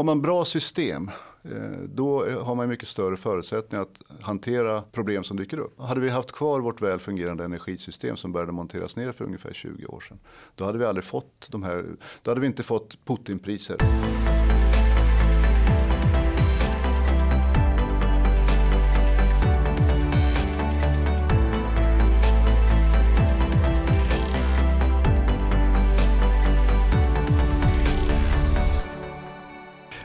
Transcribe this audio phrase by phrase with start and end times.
[0.00, 1.10] har man bra system
[1.44, 5.80] eh, då eh, har man mycket större förutsättningar att hantera problem som dyker upp.
[5.80, 9.86] Hade vi haft kvar vårt väl fungerande energisystem som började monteras ner för ungefär 20
[9.86, 10.18] år sedan.
[10.54, 11.84] Då hade vi aldrig fått de här,
[12.22, 13.76] då hade vi inte fått Putinpriser.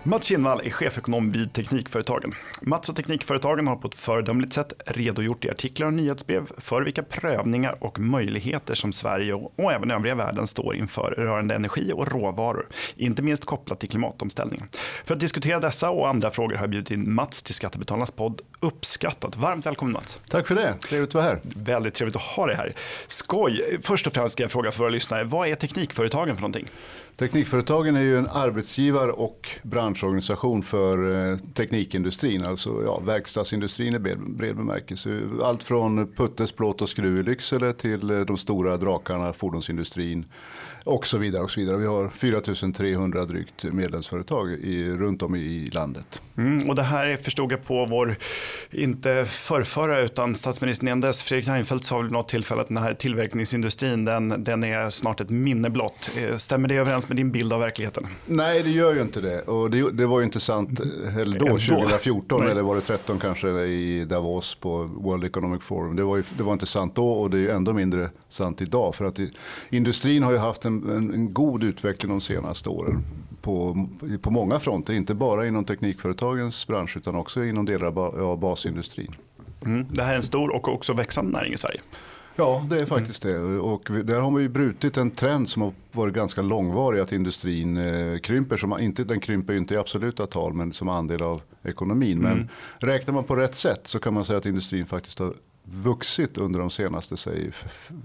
[0.08, 2.34] Mats Kinnvall är chefekonom vid Teknikföretagen.
[2.62, 7.04] Mats och Teknikföretagen har på ett föredömligt sätt redogjort i artiklar och nyhetsbrev för vilka
[7.04, 12.68] prövningar och möjligheter som Sverige och även övriga världen står inför rörande energi och råvaror,
[12.96, 14.68] inte minst kopplat till klimatomställningen.
[15.06, 18.42] För att diskutera dessa och andra frågor har jag bjudit in Mats till Skattebetalarnas podd
[18.60, 19.38] Uppskattat.
[19.38, 20.20] Varmt välkommen Mats.
[20.30, 21.40] Tack för det, trevligt att vara här.
[21.44, 22.74] Väldigt trevligt att ha dig här.
[23.08, 23.80] Skoj!
[23.82, 26.68] Först och främst ska jag fråga för våra lyssnare, vad är Teknikföretagen för någonting?
[27.18, 34.56] Teknikföretagen är ju en arbetsgivare och branschorganisation för eh, teknikindustrin, alltså ja, verkstadsindustrin i bred,
[34.56, 35.22] bemärkelse.
[35.44, 40.26] Allt från Puttes, plåt och skruv i Lycksele till eh, de stora drakarna, fordonsindustrin
[40.86, 41.44] och så vidare.
[41.44, 41.78] Och så vidare.
[41.78, 46.22] Vi har 4300 drygt medlemsföretag i, runt om i landet.
[46.38, 48.16] Mm, och det här förstod jag på vår,
[48.72, 52.94] inte förrförra utan statsministern innan dess, Fredrik Reinfeldt sa vid något tillfälle att den här
[52.94, 56.10] tillverkningsindustrin den, den är snart ett minne blott.
[56.18, 58.08] Eh, stämmer det överens med din bild av verkligheten?
[58.26, 59.42] Nej, det gör ju inte det.
[59.42, 60.82] Och det, det var ju inte sant
[61.14, 65.96] heller då, 2014 eller var det 13 kanske i Davos på World Economic Forum.
[65.96, 68.62] Det var, ju, det var inte sant då och det är ju ändå mindre sant
[68.62, 68.96] idag.
[68.96, 69.20] För att
[69.70, 73.04] industrin har ju haft en, en, en god utveckling de senaste åren
[73.42, 73.88] på,
[74.22, 79.16] på många fronter, inte bara inom teknikföretagens bransch utan också inom delar av basindustrin.
[79.66, 79.86] Mm.
[79.90, 81.82] Det här är en stor och också växande näring i Sverige.
[82.36, 83.40] Ja, det är faktiskt det.
[83.40, 87.00] Och där har man ju brutit en trend som har varit ganska långvarig.
[87.00, 88.58] Att industrin eh, krymper.
[88.58, 92.20] Som, inte, den krymper ju inte i absoluta tal men som andel av ekonomin.
[92.20, 92.48] Men mm.
[92.80, 95.34] räknar man på rätt sätt så kan man säga att industrin faktiskt har
[95.66, 97.52] vuxit under de senaste säg,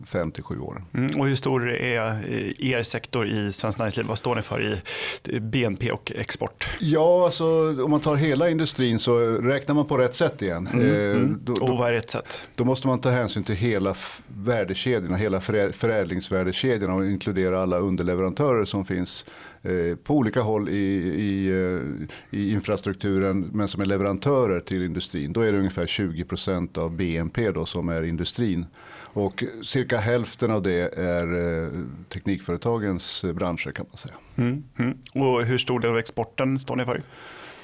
[0.06, 0.84] fem till sju åren.
[0.94, 2.24] Mm, och hur stor är
[2.58, 4.06] er sektor i Svenskt Näringsliv?
[4.06, 4.82] Vad står ni för
[5.28, 6.68] i BNP och export?
[6.80, 7.44] Ja, alltså,
[7.84, 10.66] om man tar hela industrin så räknar man på rätt sätt igen.
[10.66, 11.38] Mm, eh, mm.
[11.44, 12.48] Då, och vad är rätt sätt?
[12.54, 13.94] Då måste man ta hänsyn till hela
[14.26, 19.26] värdekedjorna, hela förädlingsvärdekedjorna och inkludera alla underleverantörer som finns
[19.62, 25.32] Eh, på olika håll i, i, eh, i, infrastrukturen men som är leverantörer till industrin.
[25.32, 28.66] Då är det ungefär 20% av BNP då som är industrin.
[29.12, 31.70] Och cirka hälften av det är eh,
[32.08, 34.14] teknikföretagens branscher kan man säga.
[34.36, 34.98] Mm, mm.
[35.14, 37.02] Och hur stor del av exporten står ni för?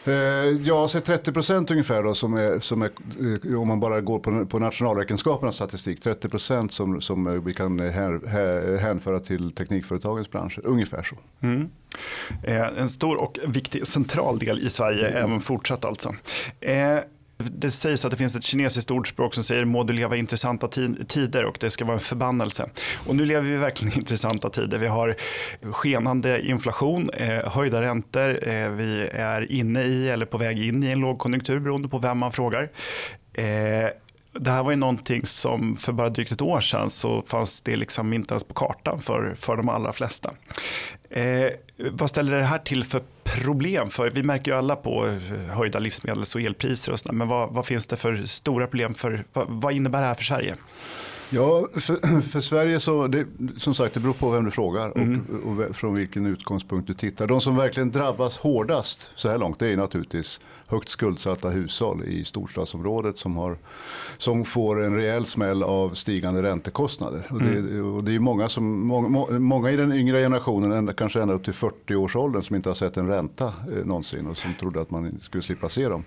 [0.07, 0.15] Eh,
[0.63, 2.91] ja, så 30 procent ungefär då som är, som är,
[3.47, 7.81] eh, om man bara går på, på nationalräkenskapernas statistik, 30 procent som, som vi kan
[7.81, 11.17] här, hänföra till teknikföretagens branscher, ungefär så.
[11.41, 11.69] Mm.
[12.43, 15.25] Eh, en stor och viktig central del i Sverige, mm.
[15.25, 16.15] även fortsatt alltså.
[17.39, 20.69] Det sägs att det finns ett kinesiskt ordspråk som säger må du leva intressanta
[21.09, 22.71] tider och det ska vara en förbannelse.
[23.07, 24.79] Och nu lever vi verkligen i intressanta tider.
[24.79, 25.17] Vi har
[25.73, 30.87] skenande inflation, eh, höjda räntor, eh, vi är inne i eller på väg in i
[30.87, 32.71] en lågkonjunktur beroende på vem man frågar.
[33.33, 33.91] Eh,
[34.41, 37.77] det här var ju någonting som för bara drygt ett år sedan så fanns det
[37.77, 40.31] liksom inte ens på kartan för, för de allra flesta.
[41.11, 43.89] Eh, vad ställer det här till för problem?
[43.89, 47.55] För vi märker ju alla på eh, höjda livsmedels och elpriser och sådär, men vad,
[47.55, 48.95] vad, finns det för stora problem?
[48.95, 50.55] för Vad, vad innebär det här för Sverige?
[51.31, 53.27] Ja, för, för, Sverige så, det,
[53.57, 55.27] som sagt det beror på vem du frågar och, mm.
[55.45, 57.27] och, och, från vilken utgångspunkt du tittar.
[57.27, 62.25] De som verkligen drabbas hårdast så här långt det är naturligtvis högt skuldsatta hushåll i
[62.25, 63.57] storstadsområdet som, har,
[64.19, 67.27] som får en rejäl smäll av stigande räntekostnader.
[67.31, 67.95] Och det, mm.
[67.95, 71.55] och det är många, som, många, många i den yngre generationen, kanske ända upp till
[71.55, 74.91] 40 års åldern som inte har sett en ränta eh, någonsin och som trodde att
[74.91, 76.05] man skulle slippa se dem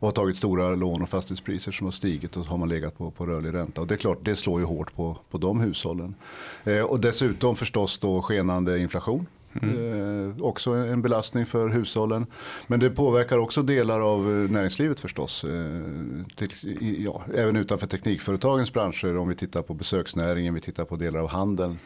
[0.00, 2.98] och har tagit stora lån och fastighetspriser som har stigit och så har man legat
[2.98, 3.80] på, på rörlig ränta.
[3.80, 6.14] Och det är klart, det slår ju hårt på, på de hushållen.
[6.64, 9.26] Eh, och dessutom förstås då skenande inflation.
[9.62, 10.30] Mm.
[10.30, 12.26] Eh, också en belastning för hushållen.
[12.66, 15.44] Men det påverkar också delar av eh, näringslivet förstås.
[15.44, 15.80] Eh,
[16.36, 16.50] till,
[17.04, 19.16] ja, även utanför teknikföretagens branscher.
[19.16, 21.78] Om vi tittar på besöksnäringen, vi tittar på delar av handeln.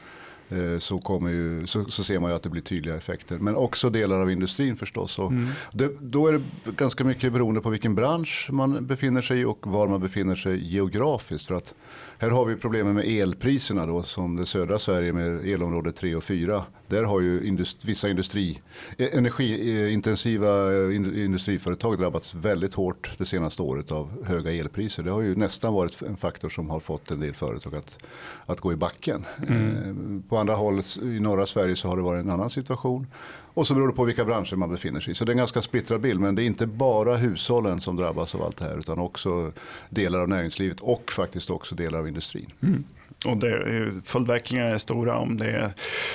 [0.50, 3.38] Eh, så, kommer ju, så, så, ser man ju att det blir tydliga effekter.
[3.38, 5.18] Men också delar av industrin förstås.
[5.18, 5.48] Och mm.
[5.72, 6.42] det, då är det
[6.76, 10.74] ganska mycket beroende på vilken bransch man befinner sig i och var man befinner sig
[10.74, 11.46] geografiskt.
[11.46, 11.74] För att
[12.18, 16.24] här har vi problemen med elpriserna då som det södra Sverige med elområde 3 och
[16.24, 16.64] 4.
[16.86, 18.60] där har ju industri, vissa industri,
[18.98, 25.02] eh, energiintensiva eh, industriföretag drabbats väldigt hårt det senaste året av höga elpriser.
[25.02, 27.98] Det har ju nästan varit en faktor som har fått en del företag att,
[28.46, 29.24] att gå i backen.
[29.48, 30.22] Mm.
[30.28, 33.06] På andra håll i norra Sverige så har det varit en annan situation.
[33.54, 35.14] Och så beror det på vilka branscher man befinner sig i.
[35.14, 36.20] Så det är en ganska splittrad bild.
[36.20, 38.78] Men det är inte bara hushållen som drabbas av allt det här.
[38.78, 39.52] Utan också
[39.88, 42.50] delar av näringslivet och faktiskt också delar av industrin.
[42.62, 42.84] Mm.
[43.24, 45.18] Och det är, följdverkningarna är stora.
[45.18, 45.70] Om det är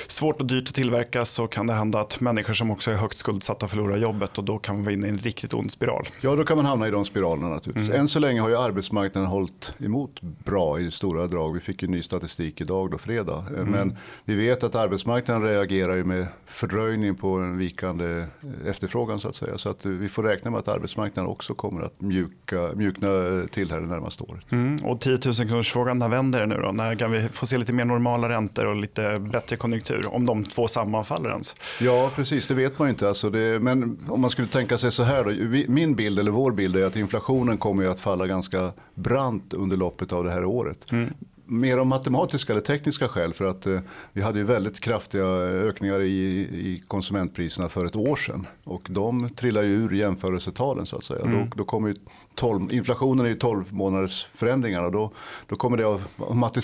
[0.06, 3.16] svårt och dyrt att tillverka så kan det hända att människor som också är högt
[3.16, 6.06] skuldsatta förlorar jobbet och då kan man vara inne i en riktigt ond spiral.
[6.20, 7.88] Ja, då kan man hamna i de spiralerna naturligtvis.
[7.88, 8.00] Mm.
[8.00, 11.54] Än så länge har ju arbetsmarknaden hållit emot bra i stora drag.
[11.54, 13.44] Vi fick ju ny statistik idag då fredag.
[13.48, 13.70] Mm.
[13.70, 18.24] Men vi vet att arbetsmarknaden reagerar ju med fördröjning på en vikande
[18.66, 19.58] efterfrågan så att säga.
[19.58, 23.08] Så att vi får räkna med att arbetsmarknaden också kommer att mjuka, mjukna
[23.50, 24.52] till här det närmaste året.
[24.52, 24.84] Mm.
[24.84, 26.72] Och 10 000 kronors frågan, när vänder det nu då?
[26.72, 30.14] När kan vi få se lite mer normala räntor och lite bättre konjunktur?
[30.14, 31.56] Om de två sammanfaller ens.
[31.80, 32.48] Ja, precis.
[32.48, 33.08] Det vet man ju inte.
[33.08, 35.30] Alltså det, men om man skulle tänka sig så här då.
[35.72, 40.12] Min bild, eller vår bild, är att inflationen kommer att falla ganska brant under loppet
[40.12, 40.92] av det här året.
[40.92, 41.14] Mm
[41.50, 43.80] mer av matematiska eller tekniska skäl för att eh,
[44.12, 48.46] vi hade ju väldigt kraftiga ökningar i, i konsumentpriserna för ett år sedan.
[48.64, 51.24] Och de trillar ju ur jämförelsetalen så att säga.
[51.24, 51.38] Mm.
[51.38, 51.94] Då, då kommer ju
[52.34, 55.10] 12, inflationen är ju 12 månaders förändringar och då,
[55.46, 56.04] då kommer det av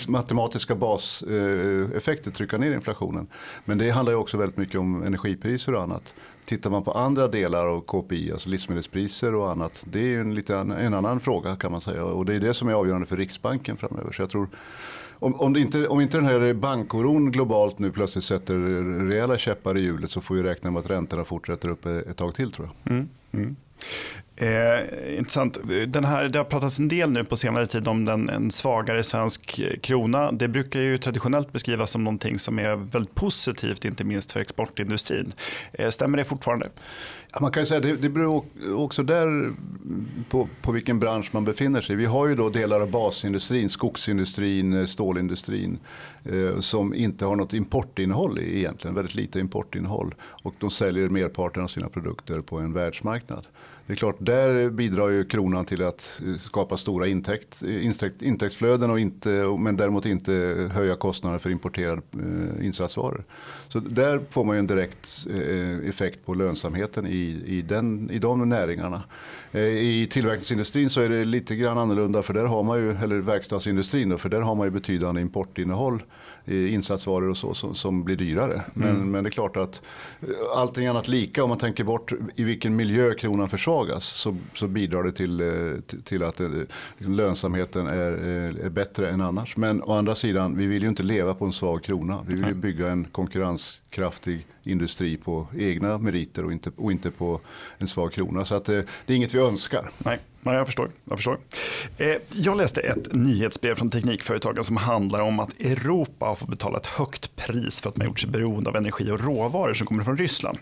[0.07, 3.27] matematiska baseffekter trycka ner inflationen.
[3.65, 6.13] Men det handlar ju också väldigt mycket om energipriser och annat.
[6.47, 10.55] Tittar man på andra delar av KPI, alltså livsmedelspriser och annat, det är en, lite
[10.55, 12.03] en annan fråga kan man säga.
[12.03, 14.11] Och det är det som är avgörande för Riksbanken framöver.
[14.11, 14.47] Så jag tror,
[15.13, 18.55] om, om, inte, om inte den här bankoron globalt nu plötsligt sätter
[19.07, 22.35] rejäla käppar i hjulet så får vi räkna med att räntorna fortsätter upp ett tag
[22.35, 22.93] till tror jag.
[22.93, 23.55] Mm, mm.
[24.39, 25.57] Eh, intressant.
[25.87, 29.03] Den här, det har pratats en del nu på senare tid om den, en svagare
[29.03, 30.31] svensk eh, krona.
[30.31, 35.33] Det brukar ju traditionellt beskrivas som någonting som är väldigt positivt, inte minst för exportindustrin.
[35.73, 36.69] Eh, stämmer det fortfarande?
[37.33, 38.43] Ja, man kan säga det, det beror
[38.75, 39.51] också där
[40.29, 41.95] på, på vilken bransch man befinner sig.
[41.95, 45.79] Vi har ju då delar av basindustrin, skogsindustrin, eh, stålindustrin
[46.23, 50.15] eh, som inte har något importinnehåll egentligen, väldigt lite importinnehåll.
[50.21, 53.47] Och de säljer merparten av sina produkter på en världsmarknad.
[53.87, 58.21] Det är klart, där bidrar ju kronan till att eh, skapa stora intäkt, eh, intäkt,
[58.21, 59.29] intäktsflöden och inte,
[59.59, 63.23] men däremot inte eh, höja kostnader för importerade eh, insatsvaror.
[63.67, 68.19] Så där får man ju en direkt eh, effekt på lönsamheten i, i, den, i
[68.19, 69.03] de näringarna.
[69.51, 73.17] Eh, I tillverkningsindustrin så är det lite grann annorlunda för där har man ju, eller
[73.17, 76.03] verkstadsindustrin då, för där har man ju betydande importinnehåll
[76.47, 78.61] insatsvaror och så som, som blir dyrare.
[78.73, 79.11] Men, mm.
[79.11, 79.81] men det är klart att
[80.21, 84.67] eh, allting annat lika om man tänker bort i vilken miljö kronan försvagas så, så
[84.67, 88.11] bidrar det till, eh, till att liksom lönsamheten är,
[88.65, 89.57] är bättre än annars.
[89.57, 92.19] Men å andra sidan, vi vill ju inte leva på en svag krona.
[92.27, 97.39] Vi vill ju bygga en konkurrenskraftig industri på egna meriter och inte, och inte på
[97.77, 98.45] en svag krona.
[98.45, 99.91] Så att det, det är inget vi önskar.
[99.97, 100.19] Nej.
[100.47, 100.89] Nej, jag förstår.
[101.05, 101.37] Jag, förstår.
[101.97, 106.77] Eh, jag läste ett nyhetsbrev från Teknikföretagen som handlar om att Europa har fått betala
[106.77, 110.03] ett högt pris för att man gjort sig beroende av energi och råvaror som kommer
[110.03, 110.57] från Ryssland.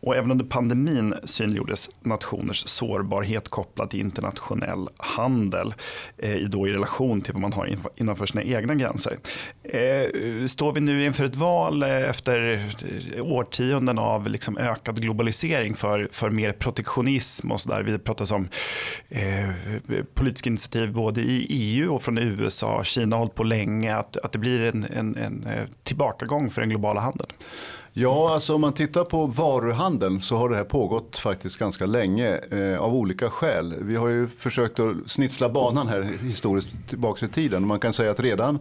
[0.00, 5.74] Och även under pandemin synliggjordes nationers sårbarhet kopplat till internationell handel
[6.18, 9.18] eh, då i relation till vad man har innanför sina egna gränser.
[9.62, 12.64] Eh, står vi nu inför ett val eh, efter
[13.16, 17.82] eh, årtionden av liksom ökad globalisering för, för mer protektionism och så där.
[17.82, 18.48] Vi pratar om
[19.16, 22.84] eh, politiska initiativ både i EU och från USA.
[22.84, 23.96] Kina har hållit på länge.
[23.96, 27.32] Att, att det blir en, en, en eh, tillbakagång för den globala handeln.
[27.92, 32.40] Ja, alltså om man tittar på varuhandeln så har det här pågått faktiskt ganska länge
[32.50, 33.74] eh, av olika skäl.
[33.78, 37.66] Vi har ju försökt att snitsla banan här historiskt tillbaka i tiden.
[37.66, 38.58] Man kan säga att redan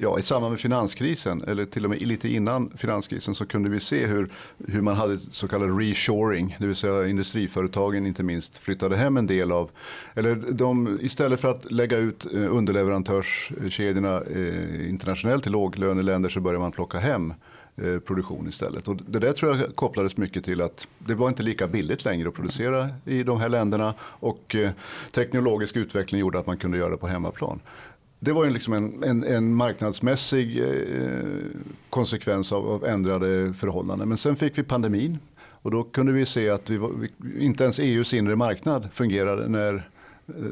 [0.00, 3.80] ja, i samband med finanskrisen eller till och med lite innan finanskrisen så kunde vi
[3.80, 4.30] se hur,
[4.66, 9.26] hur man hade så kallad reshoring, det vill säga industriföretagen inte minst flyttade hem en
[9.26, 9.70] del av,
[10.14, 16.58] eller de, istället för att lägga ut eh, underleverantörskedjorna eh, internationellt till låglöneländer så började
[16.58, 17.34] man plocka hem
[17.76, 18.88] eh, produktion istället.
[18.88, 22.28] Och det där tror jag kopplades mycket till att det var inte lika billigt längre
[22.28, 24.70] att producera i de här länderna och eh,
[25.12, 27.60] teknologisk utveckling gjorde att man kunde göra det på hemmaplan
[28.24, 30.68] det var ju liksom en, en, en marknadsmässig eh,
[31.90, 34.08] konsekvens av, av, ändrade förhållanden.
[34.08, 37.64] Men sen fick vi pandemin och då kunde vi se att vi var, vi, inte
[37.64, 39.88] ens EUs inre marknad fungerade när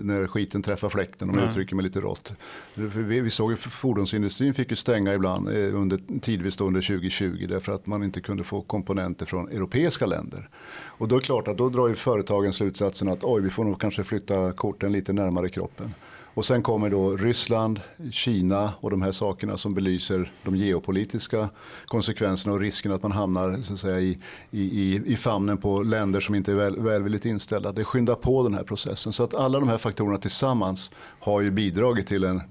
[0.02, 2.32] när skiten träffar fläkten om jag uttrycker mig lite rått.
[2.74, 7.72] Vi, vi såg att fordonsindustrin fick ju stänga ibland eh, under, tidvis under 2020 därför
[7.72, 10.48] att man inte kunde få komponenter från europeiska länder.
[10.84, 13.64] Och då är det klart att då drar ju företagen slutsatsen att oj vi får
[13.64, 15.94] nog kanske flytta korten lite närmare kroppen.
[16.34, 21.49] Och sen kommer då Ryssland, Kina och de här sakerna som belyser de geopolitiska
[21.87, 24.18] konsekvenserna och risken att man hamnar så att säga, i,
[24.50, 27.72] i, i famnen på länder som inte är väl, välvilligt inställda.
[27.72, 29.12] Det skyndar på den här processen.
[29.12, 32.42] Så att alla de här faktorerna tillsammans har ju bidragit till en,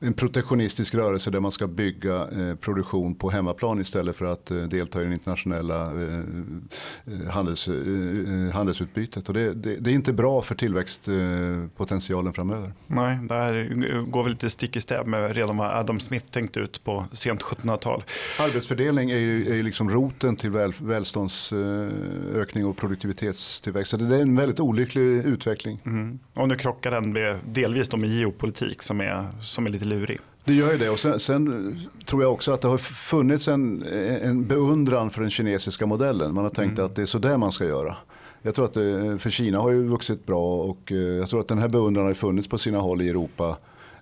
[0.00, 4.62] en protektionistisk rörelse där man ska bygga eh, produktion på hemmaplan istället för att eh,
[4.62, 9.28] delta i den internationella eh, eh handels, eh, eh, handelsutbytet.
[9.28, 12.72] Och det, det, det, är inte bra för tillväxtpotentialen framöver.
[12.86, 16.60] Nej, det här går väl lite stick i stäv med redan vad Adam Smith tänkte
[16.60, 18.02] ut på sent 1700-tal.
[18.40, 23.90] Arbetsfördelning är ju, är ju liksom roten till väl, välståndsökning och produktivitetstillväxt.
[23.90, 25.80] Så det är en väldigt olycklig utveckling.
[25.86, 26.18] Mm.
[26.34, 30.18] Och nu krockar den med, delvis med geopolitik som är, som är lite lurig.
[30.44, 33.82] Det gör ju det och sen, sen, tror jag också att det har funnits en,
[34.22, 36.34] en beundran för den kinesiska modellen.
[36.34, 36.84] Man har tänkt mm.
[36.84, 37.96] att det är så där man ska göra.
[38.42, 41.48] Jag tror att det, för Kina har ju vuxit bra och eh, jag tror att
[41.48, 43.56] den här beundran har funnits på sina håll i Europa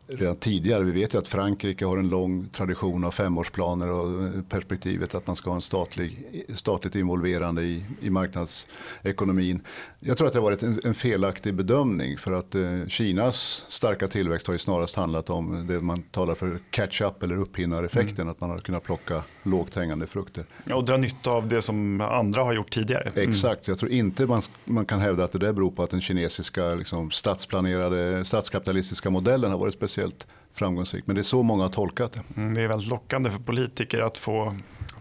[0.09, 0.85] redan tidigare.
[0.85, 5.37] Vi vet ju att Frankrike har en lång tradition av femårsplaner och perspektivet att man
[5.37, 9.61] ska ha en statlig, statligt involverande i, i marknadsekonomin.
[10.01, 14.09] Jag tror att det har varit en, en felaktig bedömning för att eh, Kinas starka
[14.09, 18.21] tillväxt har ju snarast handlat om det man talar för catch-up eller upphinnareffekten.
[18.21, 18.29] Mm.
[18.29, 20.45] Att man har kunnat plocka lågt hängande frukter.
[20.75, 23.11] och dra nytta av det som andra har gjort tidigare.
[23.15, 23.31] Mm.
[23.31, 26.01] Exakt, jag tror inte man, man kan hävda att det där beror på att den
[26.01, 31.07] kinesiska liksom, statsplanerade, statskapitalistiska modellen har varit speciellt framgångsrik.
[31.07, 32.41] Men det är så många har tolkat det.
[32.41, 34.55] Mm, det är väldigt lockande för politiker att få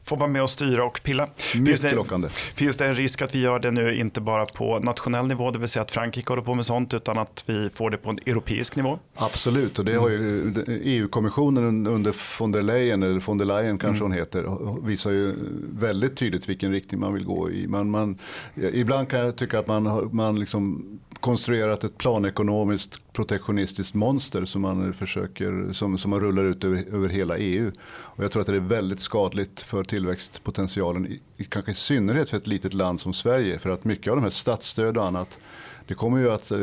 [0.04, 1.28] få vara med och styra och pilla.
[1.36, 2.30] Finns det, lockande.
[2.30, 5.60] finns det en risk att vi gör det nu inte bara på nationell nivå, det
[5.60, 8.20] vill säga att Frankrike håller på med sånt, utan att vi får det på en
[8.26, 9.00] europeisk nivå?
[9.16, 14.04] Absolut, och det har ju EU-kommissionen under von der Leyen, eller von der Leyen kanske
[14.06, 14.12] mm.
[14.12, 15.36] hon heter, visar ju
[15.74, 17.68] väldigt tydligt vilken riktning man vill gå i.
[17.68, 18.20] Man, man,
[18.56, 20.86] ibland kan jag tycka att man, man liksom
[21.20, 27.10] konstruerat ett planekonomiskt protektionistiskt monster som man försöker, som, som man rullar ut över, över
[27.10, 27.72] hela EU.
[27.88, 32.38] Och jag tror att det är väldigt skadligt för tillväxtpotentialen, i, kanske i synnerhet för
[32.38, 33.60] ett litet land som Sverige.
[33.60, 35.40] För att mycket av de här statsstöd och annat
[35.88, 36.58] det kommer ju att eh,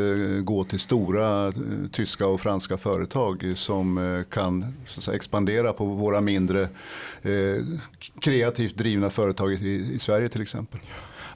[0.44, 1.52] gå till stora eh,
[1.92, 6.62] tyska och franska företag som eh, kan säga, expandera på våra mindre
[7.22, 7.64] eh,
[8.20, 10.80] kreativt drivna företag i, i Sverige till exempel.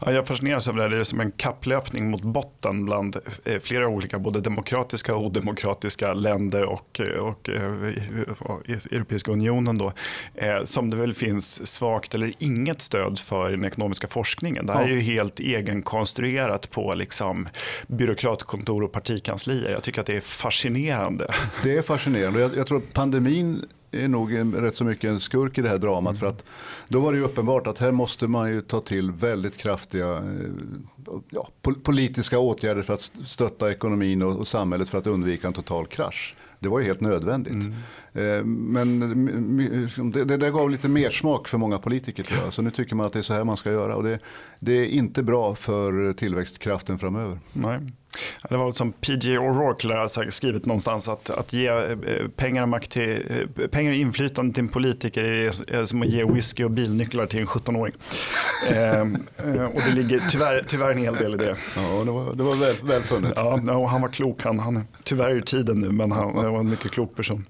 [0.01, 0.89] Ja, jag fascineras av det.
[0.89, 6.15] Det är som en kapplöpning mot botten bland eh, flera olika både demokratiska och odemokratiska
[6.15, 7.51] länder och, eh, och,
[8.41, 9.79] och, och Europeiska unionen.
[9.79, 9.93] Då,
[10.35, 14.67] eh, som det väl finns svagt eller inget stöd för i den ekonomiska forskningen.
[14.67, 17.49] Det här är ju helt egenkonstruerat på liksom,
[17.87, 19.71] byråkratkontor och partikanslier.
[19.71, 21.27] Jag tycker att det är fascinerande.
[21.63, 22.41] Det är fascinerande.
[22.41, 23.65] Jag, jag tror att pandemin
[24.05, 26.11] är nog rätt så mycket en skurk i det här dramat.
[26.11, 26.21] Mm.
[26.21, 26.45] För att
[26.89, 31.13] då var det ju uppenbart att här måste man ju ta till väldigt kraftiga eh,
[31.31, 31.49] ja,
[31.83, 36.35] politiska åtgärder för att stötta ekonomin och, och samhället för att undvika en total krasch.
[36.59, 37.53] Det var ju helt nödvändigt.
[37.53, 37.75] Mm.
[38.13, 42.53] Eh, men det, det, det gav lite mer smak för många politiker tror jag.
[42.53, 43.97] Så nu tycker man att det är så här man ska göra.
[43.97, 44.19] Och det,
[44.61, 47.39] det är inte bra för tillväxtkraften framöver.
[47.53, 47.81] Nej.
[48.49, 51.97] Det var som PG O'Rourke lär ha skrivit någonstans att, att ge eh,
[52.37, 56.25] pengar och, makt till, eh, pengar och inflytande till en politiker är som att ge
[56.25, 57.95] whisky och bilnycklar till en 17-åring.
[58.71, 61.57] Ehm, eh, och det ligger tyvärr, tyvärr en hel del i det.
[61.77, 63.33] Ja, det var, det var väl, väl funnet.
[63.37, 64.43] Ja, och han var klok.
[64.43, 67.45] Han, han, tyvärr är tiden nu, men han, han var en mycket klok person.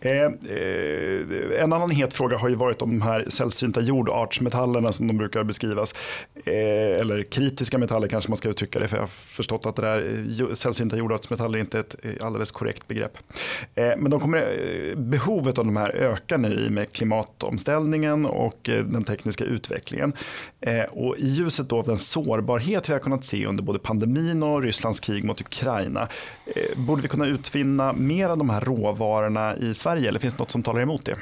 [0.00, 5.06] Eh, eh, en annan het fråga har ju varit om de här sällsynta jordartsmetallerna som
[5.06, 5.94] de brukar beskrivas.
[6.34, 9.82] Eh, eller kritiska metaller kanske man ska uttrycka det, för jag har förstått att det
[9.82, 13.18] där eh, sällsynta jordartsmetaller är inte ett eh, alldeles korrekt begrepp.
[13.74, 19.44] men de kommer, behovet av de här ökar nu i med klimatomställningen och den tekniska
[19.44, 20.12] utvecklingen.
[20.90, 24.62] och i ljuset då av den sårbarhet vi har kunnat se under både pandemin och
[24.62, 26.08] Rysslands krig mot Ukraina,
[26.76, 30.50] borde vi kunna utvinna mer av de här råvarorna i Sverige eller finns det något
[30.50, 31.16] som talar emot det?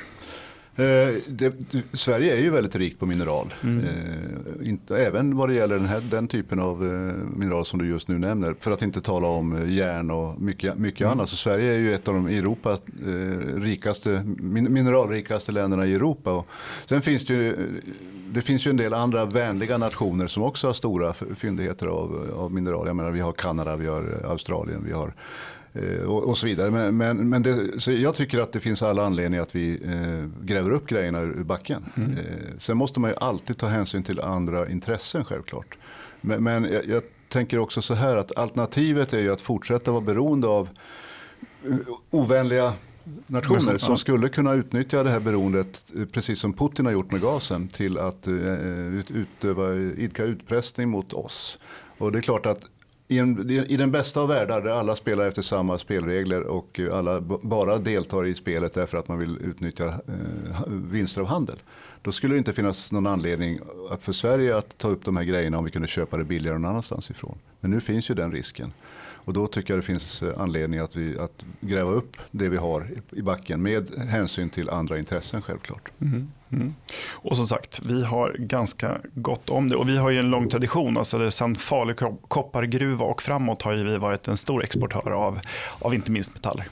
[0.79, 1.53] Eh, det,
[1.93, 3.55] Sverige är ju väldigt rikt på mineral.
[3.63, 3.85] Mm.
[3.85, 7.89] Eh, inte, även vad det gäller den, här, den typen av eh, mineral som du
[7.89, 8.55] just nu nämner.
[8.61, 11.13] För att inte tala om eh, järn och mycket, mycket mm.
[11.13, 11.29] annat.
[11.29, 12.73] Så Sverige är ju ett av de Europa,
[13.07, 16.33] eh, rikaste, min, mineralrikaste länderna i Europa.
[16.33, 16.49] Och
[16.87, 17.57] sen finns det ju,
[18.33, 22.53] det finns ju en del andra vänliga nationer som också har stora fyndigheter av, av
[22.53, 22.87] mineral.
[22.87, 25.58] Jag menar, vi har Kanada, vi har Australien, vi har Eh,
[26.07, 26.71] och, och, så vidare.
[26.71, 30.45] Men, men, men det, så jag tycker att det finns alla anledningar att vi eh,
[30.47, 31.85] gräver upp grejerna ur backen.
[31.97, 32.13] Mm.
[32.13, 32.25] Eh,
[32.59, 35.77] sen måste man ju alltid ta hänsyn till andra intressen självklart.
[36.21, 40.01] Men, men jag, jag, tänker också så här att alternativet är ju att fortsätta vara
[40.01, 40.69] beroende av
[41.65, 41.77] eh,
[42.11, 42.73] ovänliga
[43.27, 47.21] nationer som skulle kunna utnyttja det här beroendet, eh, precis som Putin har gjort med
[47.21, 48.29] gasen, till att
[49.09, 51.59] utöva, idka utpressning mot oss.
[51.99, 52.61] Och det är klart att
[53.09, 57.21] i, en, i den bästa av världar där alla spelar efter samma spelregler och alla
[57.21, 61.57] bara deltar i spelet därför att man vill utnyttja eh, vinster av handel.
[62.03, 63.61] Då skulle det inte finnas någon anledning
[64.01, 66.71] för Sverige att ta upp de här grejerna om vi kunde köpa det billigare någon
[66.71, 67.39] annanstans ifrån.
[67.61, 68.73] Men nu finns ju den risken.
[69.29, 72.57] Och då tycker jag det finns eh, anledning att, vi, att gräva upp det vi
[72.57, 75.91] har i backen med hänsyn till andra intressen självklart.
[76.01, 76.29] Mm.
[76.53, 76.75] Mm.
[77.13, 80.49] Och som sagt, vi har ganska gott om det och vi har ju en lång
[80.49, 80.97] tradition.
[80.97, 81.95] Alltså sedan Falu
[82.29, 85.41] koppargruva och framåt har vi varit en stor exportör av,
[85.79, 86.69] av inte minst metaller.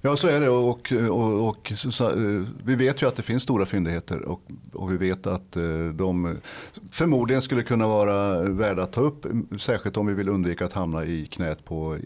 [0.00, 3.42] Ja så är det och, och, och så, eh, vi vet ju att det finns
[3.42, 4.40] stora fyndigheter och,
[4.72, 5.62] och, vi vet att eh,
[5.94, 6.36] de
[6.90, 9.26] förmodligen skulle kunna vara värda att ta upp.
[9.58, 11.98] Särskilt om vi vill undvika att hamna i knät på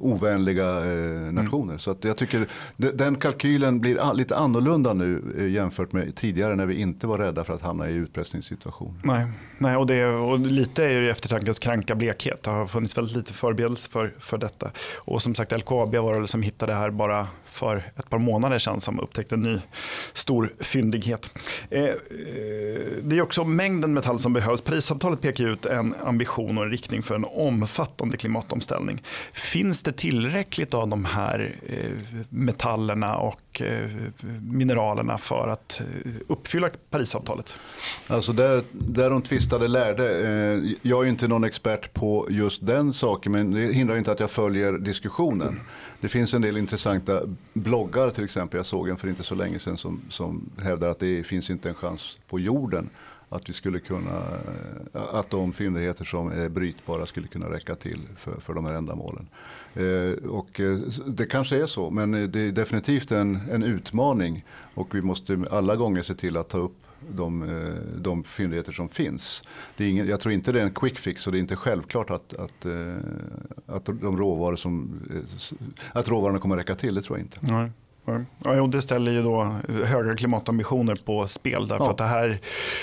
[0.00, 1.72] ovänliga eh, nationer.
[1.72, 1.78] Mm.
[1.78, 5.22] Så att jag tycker den kalkylen blir lite annorlunda nu
[5.54, 9.00] jämfört med tidigare när vi inte var rädda för att hamna i utpressningssituation.
[9.02, 9.26] Nej,
[9.58, 12.42] Nej och, det, och lite är det eftertankens kranka blekhet.
[12.42, 14.70] Det har funnits väldigt lite förberedelse för, för detta.
[14.96, 18.58] Och som sagt LKAB var det som hittade det här bara för ett par månader
[18.58, 19.60] sedan som upptäckte en ny
[20.12, 21.30] stor fyndighet.
[21.70, 21.94] Eh, eh,
[23.02, 24.60] det är också mängden metall som behövs.
[24.60, 29.02] Parisavtalet pekar ut en ambition och en riktning för en omfattande klimatomställning.
[29.32, 31.76] Finns det tillräckligt av de här eh,
[32.28, 33.62] metallerna och
[34.40, 35.80] mineralerna för att
[36.28, 37.56] uppfylla Parisavtalet?
[38.06, 40.04] Alltså där, där de tvistade lärde.
[40.82, 44.30] Jag är inte någon expert på just den saken men det hindrar inte att jag
[44.30, 45.60] följer diskussionen.
[46.00, 48.58] Det finns en del intressanta bloggar till exempel.
[48.58, 51.68] Jag såg en för inte så länge sedan som, som hävdar att det finns inte
[51.68, 52.90] en chans på jorden
[53.28, 54.16] att vi skulle kunna,
[54.94, 58.74] eh, att de fyndigheter som är brytbara skulle kunna räcka till för, för de här
[58.74, 59.28] ändamålen.
[59.74, 64.44] Eh, och eh, det kanske är så, men eh, det är definitivt en, en utmaning
[64.74, 66.76] och vi måste alla gånger se till att ta upp
[67.14, 69.42] de, eh, de fyndigheter som finns.
[69.76, 71.56] Det är ingen, jag tror inte det är en quick fix och det är inte
[71.56, 72.94] självklart att, att, eh,
[73.66, 76.94] att, de råvaror som, eh, att råvarorna kommer att räcka till.
[76.94, 77.38] Det tror jag inte.
[77.42, 77.70] Nej.
[78.44, 81.68] Ja, och det ställer ju då höga klimatambitioner på spel.
[81.68, 81.90] Därför ja.
[81.90, 82.38] att det här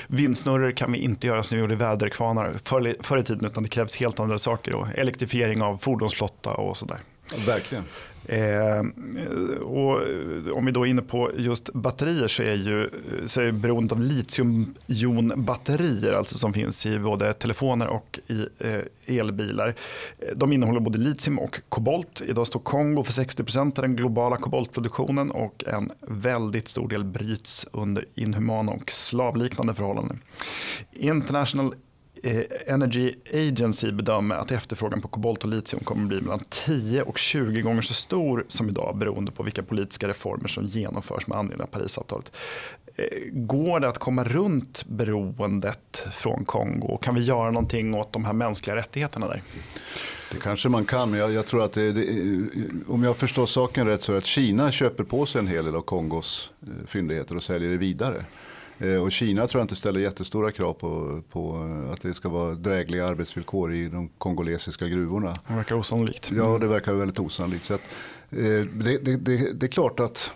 [0.08, 3.46] vindsnurror kan vi inte göra som vi gjorde väderkvarnar förr, förr i tiden.
[3.46, 4.76] Utan det krävs helt andra saker.
[4.76, 6.98] Och elektrifiering av fordonsflotta och sådär.
[7.46, 7.84] Verkligen.
[8.28, 8.80] Eh,
[9.60, 12.90] och eh, om vi då är inne på just batterier så är ju eh,
[13.26, 18.82] så är beroendet av litiumjonbatterier alltså som finns i både telefoner och i eh,
[19.20, 19.76] elbilar.
[20.20, 22.22] Eh, de innehåller både litium och kobolt.
[22.28, 27.68] Idag står Kongo för 60% av den globala koboltproduktionen och en väldigt stor del bryts
[27.72, 30.20] under inhumana och slavliknande förhållanden.
[30.92, 31.76] International
[32.24, 37.02] Eh, Energy Agency bedömer att efterfrågan på kobolt och litium kommer att bli mellan 10
[37.02, 41.38] och 20 gånger så stor som idag beroende på vilka politiska reformer som genomförs med
[41.38, 42.32] anledning av Parisavtalet.
[42.96, 46.98] Eh, går det att komma runt beroendet från Kongo?
[46.98, 49.42] Kan vi göra någonting åt de här mänskliga rättigheterna där?
[50.32, 52.42] Det kanske man kan, men jag, jag tror att det, det, eh,
[52.88, 55.66] om jag förstår saken rätt så är det att Kina köper på sig en hel
[55.66, 56.52] del av Kongos
[56.88, 58.26] fyndigheter och säljer det vidare.
[58.80, 62.56] Eh, och Kina tror jag inte ställer jättestora krav på, på att det ska vara
[62.56, 65.34] drägliga arbetsvillkor i de kongolesiska gruvorna.
[65.48, 66.32] Det verkar osannolikt.
[66.32, 67.66] Ja, det verkar väldigt osannolikt.
[67.66, 67.82] Så att,
[68.30, 70.32] eh, det, det, det, det är klart att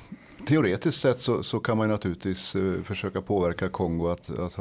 [0.47, 4.60] teoretiskt sett så, så, kan man naturligtvis försöka påverka Kongo att, att,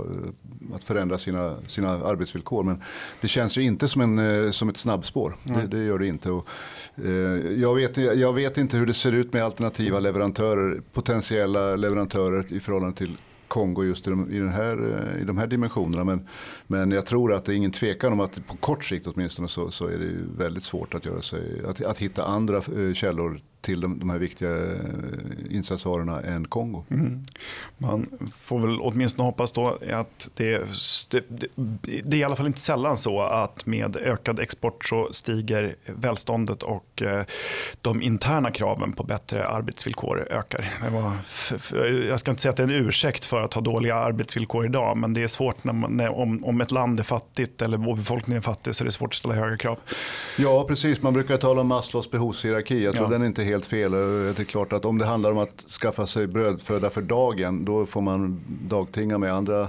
[0.74, 2.64] att, förändra sina, sina arbetsvillkor.
[2.64, 2.82] Men
[3.20, 5.36] det känns ju inte som, en, som ett snabbspår.
[5.48, 5.60] Mm.
[5.60, 6.30] Det, det, gör det inte.
[6.30, 6.48] Och,
[7.56, 12.60] jag, vet, jag vet inte hur det ser ut med alternativa leverantörer, potentiella leverantörer i
[12.60, 13.16] förhållande till
[13.48, 16.04] Kongo just i de, i, den här, eh, i de här dimensionerna.
[16.04, 16.28] Men,
[16.66, 19.70] men jag tror att det är ingen tvekan om att på kort sikt åtminstone så,
[19.70, 23.80] så är det väldigt svårt att, göra sig, att, att hitta andra eh, källor till
[23.80, 24.76] de, de här viktiga eh,
[25.50, 26.84] insatsvarorna än Kongo.
[26.90, 27.24] Mm.
[27.78, 28.06] Man
[28.40, 30.64] får väl åtminstone hoppas då att det,
[31.08, 31.24] det,
[32.04, 36.62] det, är i alla fall inte sällan så att med ökad export så stiger välståndet
[36.62, 37.24] och eh,
[37.80, 40.70] de interna kraven på bättre arbetsvillkor ökar.
[40.90, 41.12] Var,
[42.08, 44.96] jag ska inte säga att det är en ursäkt för att ha dåliga arbetsvillkor idag
[44.96, 48.38] men det är svårt när man, när, om, om ett land är fattigt eller befolkningen
[48.38, 49.78] är fattig så är det svårt att ställa höga krav.
[50.38, 52.84] Ja precis, man brukar tala om Maslows behovshierarki.
[52.84, 53.10] Jag tror ja.
[53.10, 53.94] den är inte helt fel.
[53.94, 53.98] Eh,
[54.34, 57.86] det är klart att om det handlar om att skaffa sig brödföda för dagen då
[57.86, 59.68] får man dagtinga med andra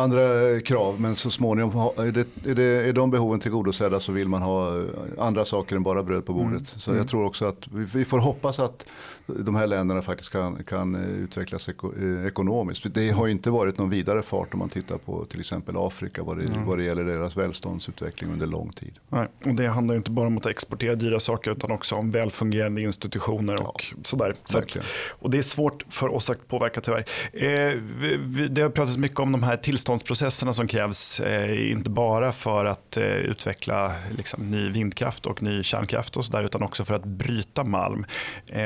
[0.00, 1.00] andra krav.
[1.00, 4.82] Men så småningom, är, det, är, det, är de behoven tillgodosedda så vill man ha
[5.18, 6.50] andra saker än bara bröd på bordet.
[6.50, 6.64] Mm.
[6.64, 7.06] Så jag mm.
[7.06, 8.86] tror också att vi, vi, får hoppas att
[9.26, 12.94] de här länderna faktiskt kan, kan utvecklas eko, eh, ekonomiskt.
[12.94, 16.22] Det har ju inte varit någon vidare fart om man tittar på till exempel Afrika
[16.22, 16.66] vad det, mm.
[16.66, 18.94] vad det gäller deras välståndsutveckling under lång tid.
[19.08, 22.80] Nej, och det handlar inte bara om att exportera dyra saker utan också om välfungerande
[22.82, 24.34] institutioner och ja, sådär.
[24.44, 24.62] Så,
[25.08, 27.04] och det är svårt för oss att påverka tyvärr.
[27.32, 27.74] Eh,
[28.22, 32.32] vi, det har pratats mycket om de här tillstånden tillståndsprocesserna som krävs, eh, inte bara
[32.32, 36.84] för att eh, utveckla liksom, ny vindkraft och ny kärnkraft och så där, utan också
[36.84, 38.06] för att bryta malm.
[38.46, 38.62] Eh,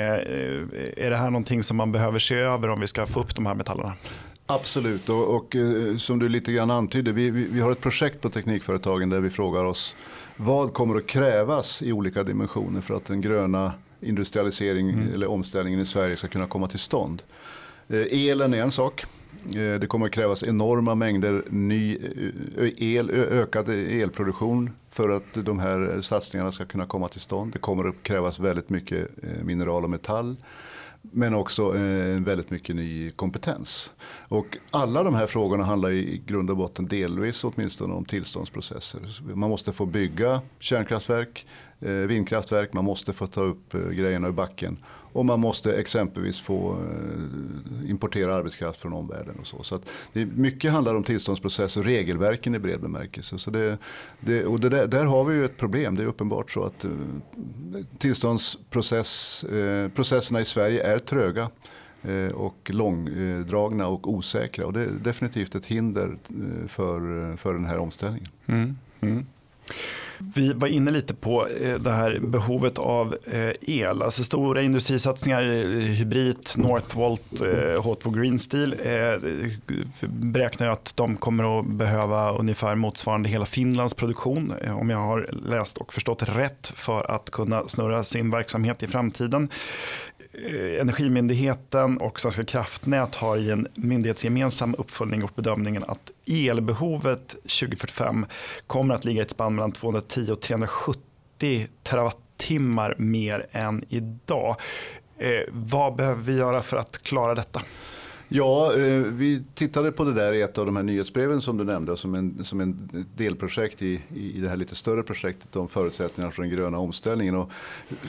[0.97, 3.47] är det här någonting som man behöver se över om vi ska få upp de
[3.47, 3.93] här metallerna?
[4.47, 8.21] Absolut, och, och eh, som du lite grann antydde, vi, vi, vi, har ett projekt
[8.21, 9.97] på Teknikföretagen där vi frågar oss
[10.37, 15.15] vad kommer att krävas i olika dimensioner för att den gröna industrialisering mm.
[15.15, 17.23] eller omställningen i Sverige ska kunna komma till stånd.
[17.89, 19.05] Eh, elen är en sak.
[19.47, 21.99] Eh, det kommer att krävas enorma mängder ny
[22.77, 27.53] el, ökad elproduktion för att de här satsningarna ska kunna komma till stånd.
[27.53, 30.37] Det kommer att krävas väldigt mycket eh, mineral och metall.
[31.03, 33.91] Men också eh, väldigt mycket ny kompetens.
[34.33, 39.01] Och alla de här frågorna handlar i grund och botten delvis åtminstone om tillståndsprocesser.
[39.35, 41.47] Man måste få bygga kärnkraftverk,
[41.81, 44.77] eh, vindkraftverk, man måste få ta upp eh, grejerna ur backen.
[44.87, 46.81] Och man måste exempelvis få eh,
[47.91, 49.35] importera arbetskraft från omvärlden.
[49.41, 49.63] Och så.
[49.63, 49.81] Så
[50.13, 53.39] det mycket handlar om tillståndsprocess och regelverken i bred bemärkelse.
[53.39, 53.79] Så det,
[54.21, 55.97] det, och det där, där, har vi ju ett problem.
[55.97, 56.85] Det är uppenbart så att
[57.99, 61.51] tillståndsprocesserna i Sverige är tröga
[62.09, 64.67] Eh, och långdragna och osäkra.
[64.67, 68.29] Och det är definitivt ett hinder eh, för, eh, för den här omställningen.
[68.47, 68.79] Mm.
[69.01, 69.27] Mm.
[70.35, 71.49] Vi var inne lite på
[71.81, 73.17] det här behovet av
[73.61, 74.03] el.
[74.03, 75.43] Alltså stora industrisatsningar,
[75.81, 78.77] Hybrid, Northvolt, H2 Green Steel
[80.09, 85.31] beräknar jag att de kommer att behöva ungefär motsvarande hela Finlands produktion om jag har
[85.33, 89.49] läst och förstått rätt för att kunna snurra sin verksamhet i framtiden.
[90.35, 98.27] Eh, Energimyndigheten och Svenska kraftnät har i en myndighetsgemensam uppföljning gjort bedömningen att elbehovet 2045
[98.67, 104.57] kommer att ligga i ett spann mellan 210 och 370 terawattimmar mer än idag.
[105.19, 107.61] Eh, vad behöver vi göra för att klara detta?
[108.29, 111.65] Ja, eh, vi tittade på det där i ett av de här nyhetsbreven som du
[111.65, 116.31] nämnde som en, som en delprojekt i, i det här lite större projektet om förutsättningar
[116.31, 117.35] för den gröna omställningen.
[117.35, 117.51] Och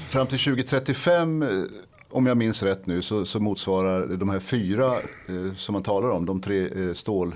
[0.10, 1.46] fram till 2035
[2.14, 4.96] om jag minns rätt nu så, så motsvarar de här fyra
[5.28, 7.36] eh, som man talar om, de tre eh, stål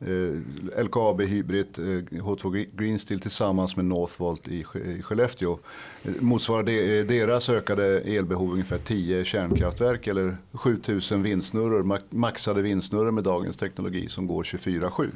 [0.00, 4.64] eh, LKAB Hybrid, eh, H2 Green Steel tillsammans med Northvolt i,
[4.98, 5.58] i Skellefteå.
[6.02, 13.10] Eh, motsvarar det, eh, deras ökade elbehov ungefär 10 kärnkraftverk eller 7000 vindsnurror, maxade vindsnurror
[13.10, 15.10] med dagens teknologi som går 24-7.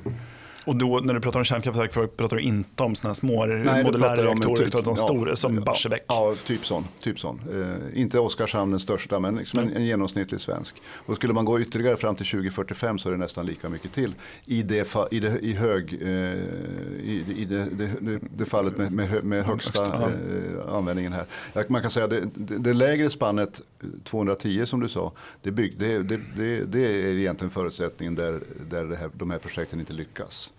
[0.68, 4.16] Och då när du pratar om kärnkraftverk pratar du inte om sådana små Nej, modulära
[4.16, 6.04] reaktorer utan de stora som ja, Barsebäck?
[6.06, 6.84] Ja, typ sån.
[7.00, 7.40] Typ sån.
[7.52, 10.82] Eh, inte Oskarshamn den största men liksom en, en, genomsnittlig svensk.
[11.06, 14.14] Och skulle man gå ytterligare fram till 2045 så är det nästan lika mycket till.
[14.44, 17.68] I det, i det, i hög, eh, i, i det,
[18.00, 21.26] det, det, fallet med, med, med högsta eh, användningen här.
[21.68, 23.60] Man kan säga det, det, lägre spannet
[24.04, 28.96] 210 som du sa, det, bygg, det, det, det, är egentligen förutsättningen där, där det
[28.96, 30.50] här, de här projekten inte lyckas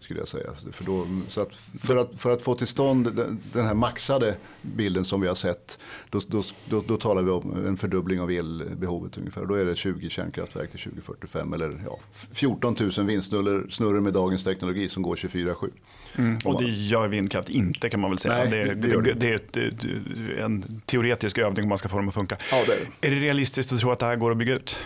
[0.00, 0.50] skulle jag säga.
[0.72, 4.34] För, då, så att för, att, för att få till stånd den, den här maxade
[4.62, 5.78] bilden som vi har sett,
[6.10, 9.46] då, då, då, då, talar vi om en fördubbling av elbehovet ungefär.
[9.46, 11.98] Då är det 20 kärnkraftverk till 2045 eller ja,
[12.32, 15.70] 14 000 vindsnurror med dagens teknologi som går 24-7.
[16.16, 16.38] Mm.
[16.44, 18.34] Och det gör vindkraft inte kan man väl säga.
[18.34, 22.14] Nej, det, det, det, det, är en teoretisk övning om man ska få dem att
[22.14, 22.36] funka.
[22.50, 24.76] Ja, är, är det realistiskt att tro att det här går att bygga ut?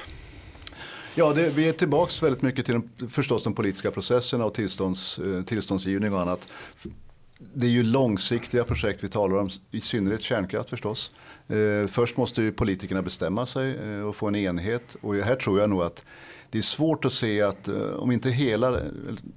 [1.15, 5.19] Ja, det, vi är tillbaka väldigt mycket till den, förstås de politiska processerna och tillstånds,
[5.19, 6.49] eh, tillståndsgivning och annat.
[7.55, 11.11] Det är ju långsiktiga projekt vi talar om, i synnerhet kärnkraft förstås.
[11.49, 15.61] Eh, först måste ju politikerna bestämma sig eh, och få en enhet och här tror
[15.61, 16.05] jag nog att
[16.51, 18.81] det är svårt att se att eh, om inte hela,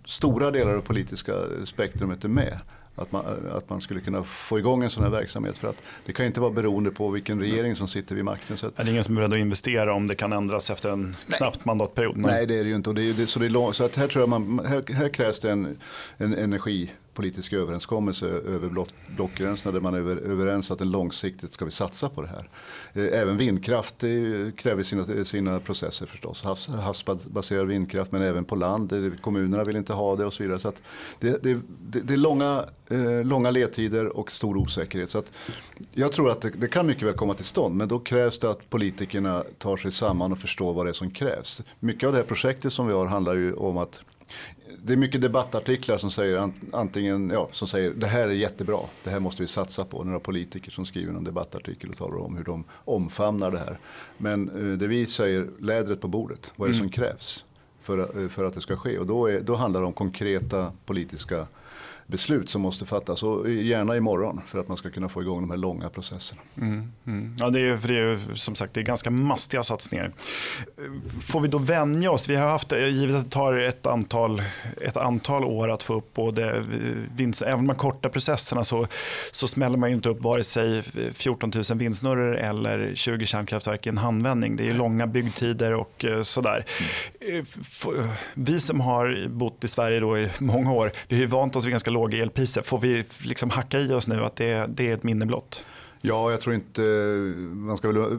[0.06, 1.34] stora delar av det politiska
[1.66, 2.60] spektrumet är med
[2.96, 5.58] att man, att man skulle kunna få igång en sån här verksamhet.
[5.58, 8.58] För att det kan inte vara beroende på vilken regering som sitter vid makten.
[8.58, 10.90] Så att, är det ingen som är beredd att investera om det kan ändras efter
[10.90, 11.38] en nej.
[11.38, 12.18] knappt mandatperiod?
[12.18, 12.32] Nej.
[12.32, 12.90] nej, det är det ju inte.
[12.90, 15.10] Och det är, så, det är lång, så att här, tror jag man, här, här
[15.10, 15.78] krävs det en,
[16.18, 21.54] en energi politisk överenskommelse över block, blockgränserna där man är över, överens att en långsiktigt
[21.54, 22.50] ska vi satsa på det här.
[22.94, 24.10] Eh, även vindkraft eh,
[24.58, 26.42] kräver sina, sina processer förstås.
[26.44, 28.94] Havs, havsbaserad vindkraft men även på land.
[28.94, 30.60] Eh, kommunerna vill inte ha det och så vidare.
[30.60, 30.72] Så
[31.20, 31.54] det, det,
[31.90, 32.66] det, det, är långa,
[33.24, 35.10] långa ledtider och stor osäkerhet.
[35.10, 35.24] Så
[35.92, 38.50] jag tror att det, det, kan mycket väl komma till stånd men då krävs det
[38.50, 41.62] att politikerna tar sig samman och förstår vad det är som krävs.
[41.80, 44.02] Mycket av det här projektet som vi har handlar ju om att
[44.84, 49.10] det är mycket debattartiklar som säger antingen, ja, som säger det här är jättebra, det
[49.10, 50.04] här måste vi satsa på.
[50.04, 53.80] Några politiker som skriver en debattartikel och talar om hur de omfamnar det här.
[54.18, 56.92] Men eh, det vi säger, lädret på bordet, vad är det som mm.
[56.92, 57.46] krävs
[57.82, 59.00] för, eh, för att det ska ske?
[59.00, 61.48] Och då, är, då handlar det om konkreta politiska
[62.08, 65.50] beslut som måste fattas och gärna imorgon för att man ska kunna få igång de
[65.50, 66.42] här långa processerna.
[66.58, 67.36] Mm, mm.
[67.40, 70.12] Ja, det är, för det är som sagt det är ganska mastiga satsningar.
[71.22, 72.30] Får vi då vänja oss?
[72.30, 74.42] Vi har haft, givet att det tar ett antal,
[74.82, 76.64] ett antal år att få upp både
[77.16, 78.88] vinst, även man kortar processerna så,
[79.32, 80.82] så smäller man inte upp vare sig
[81.14, 84.56] 14 000 vindsnurror eller 20 kärnkraftverk i en handvändning.
[84.56, 86.66] Det är långa byggtider och eh, sådär.
[87.22, 87.46] Mm.
[88.34, 91.72] Vi som har bott i Sverige då i många år, vi har vant oss vid
[91.72, 92.62] ganska låga elpriser.
[92.62, 95.66] Får vi liksom hacka i oss nu att det, det är ett minne blott?
[96.08, 96.82] Ja, jag tror inte
[97.42, 98.18] man ska väl,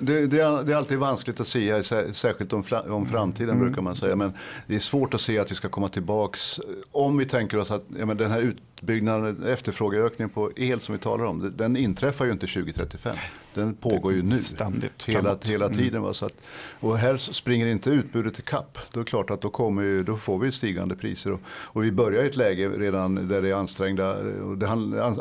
[0.00, 3.64] det, det, är, alltid vanskligt att säga, särskilt om, om framtiden mm.
[3.66, 4.16] brukar man säga.
[4.16, 4.32] Men
[4.66, 6.60] det är svårt att se att vi ska komma tillbaks.
[6.92, 8.40] Om vi tänker oss att ja, men den här
[8.82, 13.16] utbyggnaden, efterfrågeökningen på el som vi talar om, den inträffar ju inte 2035
[13.54, 14.38] den pågår ju nu.
[14.38, 15.78] Ständigt hela, hela mm.
[15.78, 16.00] tiden.
[16.00, 16.14] Mm.
[16.14, 16.36] Så att,
[16.80, 18.78] och här springer inte utbudet i kapp.
[18.92, 21.32] Då är det klart att då, kommer ju, då får vi stigande priser.
[21.32, 24.68] Och, och, vi börjar i ett läge redan där det är ansträngda, och det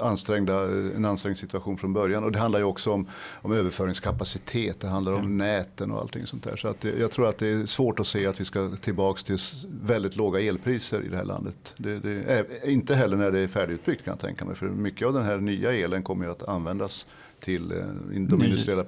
[0.01, 0.63] ansträngda,
[0.95, 2.23] en ansträngd situation från början.
[2.23, 3.07] Och det handlar ju också om,
[3.41, 5.37] om överföringskapacitet, det handlar om mm.
[5.37, 6.55] näten och allting sånt där.
[6.55, 9.37] Så att jag tror att det är svårt att se att vi ska tillbaka till
[9.81, 11.73] väldigt låga elpriser i det här landet.
[11.77, 14.55] Det, det är, inte heller när det är färdigutbyggt kan jag tänka mig.
[14.55, 17.05] För mycket av den här nya elen kommer ju att användas
[17.39, 17.77] till eh,
[18.09, 18.83] de industriella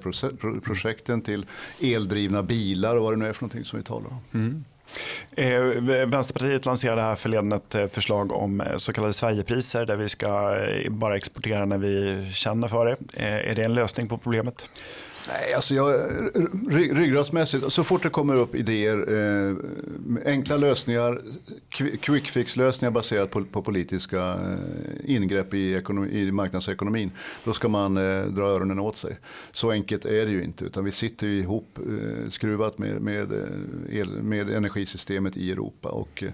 [0.64, 1.46] projekten, till
[1.80, 4.20] eldrivna bilar och vad det nu är för någonting som vi talar om.
[4.40, 4.64] Mm.
[5.32, 10.56] Eh, Vänsterpartiet lanserade här förleden ett eh, förslag om så kallade Sverigepriser där vi ska
[10.90, 12.96] bara exportera när vi känner för det.
[13.22, 14.70] Är det en lösning på problemet?
[15.28, 15.94] Nej, alltså jag,
[16.70, 19.56] ryggradsmässigt, så fort det kommer upp idéer, eh,
[20.32, 21.20] enkla lösningar,
[22.00, 27.10] quick fix-lösningar baserat på, på politiska eh, ingrepp i, ekonomi, i marknadsekonomin,
[27.44, 29.18] då ska man eh, dra öronen åt sig.
[29.52, 33.32] Så enkelt är det ju inte, utan vi sitter ju ihop eh, skruvat med, med,
[33.32, 35.88] eh, el, med energisystemet i Europa.
[35.88, 36.30] Och, eh,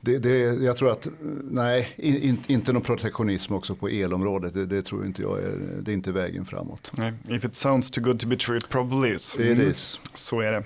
[0.00, 1.08] det, det, jag tror att,
[1.50, 5.90] nej, in, inte någon protektionism också på elområdet, det, det tror inte jag är, det
[5.90, 6.90] är inte vägen framåt.
[6.98, 9.36] Nej, if it sounds too good to be true, it probably is.
[9.36, 9.52] Mm.
[9.52, 10.00] It is.
[10.14, 10.64] Så är det.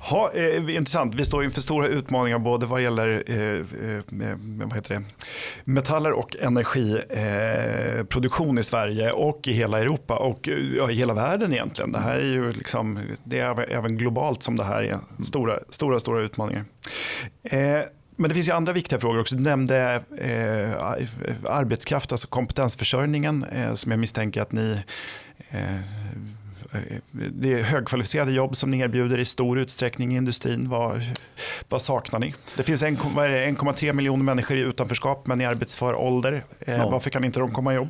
[0.00, 4.00] Ha, eh, intressant, vi står inför stora utmaningar både vad gäller eh, eh,
[4.40, 5.02] vad heter det?
[5.64, 11.52] metaller och energiproduktion eh, i Sverige och i hela Europa och ja, i hela världen
[11.52, 11.92] egentligen.
[11.92, 16.00] Det här är ju liksom, det är även globalt som det här är stora, stora,
[16.00, 16.64] stora utmaningar.
[17.42, 17.80] Eh,
[18.16, 19.36] men det finns ju andra viktiga frågor också.
[19.36, 20.82] Du nämnde eh,
[21.50, 24.82] arbetskraft, alltså kompetensförsörjningen eh, som jag misstänker att ni
[25.50, 25.80] eh,
[27.12, 30.68] det är högkvalificerade jobb som ni erbjuder i stor utsträckning i industrin.
[30.68, 31.00] Vad,
[31.68, 32.34] vad saknar ni?
[32.56, 36.44] Det finns 1,3 miljoner människor i utanförskap men i arbetsför ålder.
[36.60, 36.90] Eh, ja.
[36.90, 37.88] Varför kan inte de komma i jobb?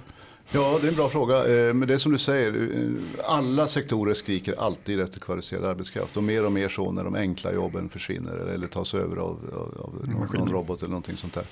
[0.53, 1.37] Ja, det är en bra fråga.
[1.37, 6.17] Eh, men det är som du säger, eh, alla sektorer skriker alltid efter kvalificerad arbetskraft.
[6.17, 9.85] Och mer och mer så när de enkla jobben försvinner eller tas över av, av,
[9.85, 10.09] av
[10.39, 11.45] någon robot eller någonting sånt där.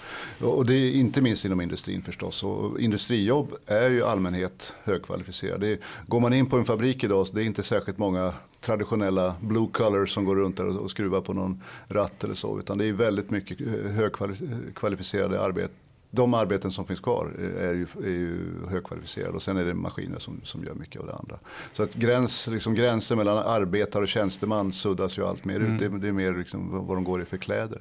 [0.49, 2.43] Och det är inte minst inom industrin förstås.
[2.43, 5.79] Och industrijobb är ju allmänhet högkvalificerade.
[6.07, 9.69] Går man in på en fabrik idag så det är inte särskilt många traditionella blue
[9.73, 12.59] colors som går runt där och skruvar på någon ratt eller så.
[12.59, 13.59] Utan det är väldigt mycket
[13.95, 15.77] högkvalificerade arbeten
[16.11, 20.19] de arbeten som finns kvar är ju, är ju högkvalificerade och sen är det maskiner
[20.19, 21.39] som, som gör mycket av det andra.
[21.73, 25.75] Så att gräns, liksom gränsen mellan arbetare och tjänsteman suddas ju allt mer mm.
[25.75, 25.81] ut.
[25.81, 27.81] Det, det, är mer liksom vad de går i för kläder.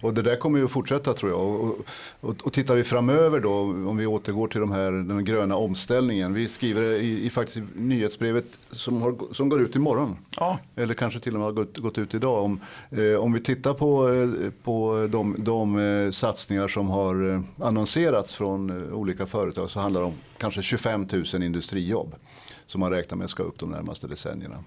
[0.00, 1.40] Och det där kommer ju fortsätta tror jag.
[1.40, 1.78] Och,
[2.20, 6.34] och, och tittar vi framöver då, om vi återgår till de här, den gröna omställningen.
[6.34, 10.16] Vi skriver i, i faktiskt nyhetsbrevet som, har, som går ut imorgon.
[10.36, 10.58] Ja.
[10.76, 12.44] Eller kanske till och med har gått, gått ut idag.
[12.44, 12.60] Om,
[12.90, 18.34] eh, om vi tittar på, eh, på de, de eh, satsningar som har eh, annonserats
[18.34, 22.14] från eh, olika företag så handlar det om kanske 25 000 industrijobb
[22.66, 24.64] som man räknar med ska upp de närmaste decennierna.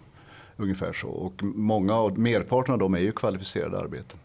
[0.57, 1.07] Ungefär så.
[1.07, 4.19] Och många av, merparten av dem är ju kvalificerade arbeten.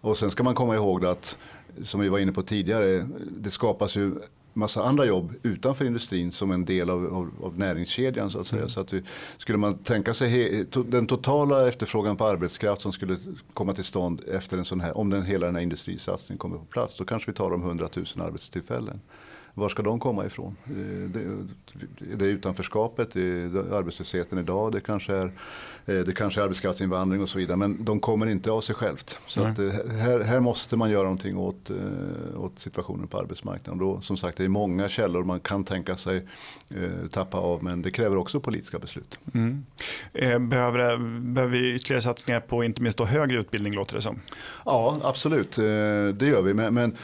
[0.00, 1.38] Och sen ska man komma ihåg att,
[1.84, 4.14] som vi var inne på tidigare, det skapas ju
[4.54, 8.60] massa andra jobb utanför industrin som en del av, av, av näringskedjan så att säga.
[8.62, 8.70] Mm.
[8.70, 9.02] Så att vi,
[9.38, 13.16] skulle man tänka sig he, to, den totala efterfrågan på arbetskraft som skulle
[13.54, 16.64] komma till stånd efter en sån här, om den, hela den här industrisatsningen kommer på
[16.64, 19.00] plats, då kanske vi talar om 100 000 arbetstillfällen.
[19.56, 20.56] Var ska de komma ifrån?
[20.66, 20.72] Eh,
[21.10, 21.20] det,
[22.16, 25.32] det är utanförskapet, det är arbetslösheten idag, det kanske är,
[25.86, 27.56] eh, det kanske är arbetskraftsinvandring och så vidare.
[27.56, 29.18] Men de kommer inte av sig självt.
[29.26, 31.70] Så att eh, här, här måste man göra någonting åt,
[32.36, 33.78] åt situationen på arbetsmarknaden.
[33.78, 36.22] Då, som sagt, det är många källor man kan tänka sig
[37.10, 37.64] tappa av.
[37.64, 39.18] Men det kräver också politiska beslut.
[39.34, 39.64] Mm.
[40.48, 44.20] Behöver, behöver vi ytterligare satsningar på inte minst då högre utbildning låter det som?
[44.64, 45.56] Ja, absolut.
[46.16, 46.54] Det gör vi.
[46.54, 46.96] Men, men,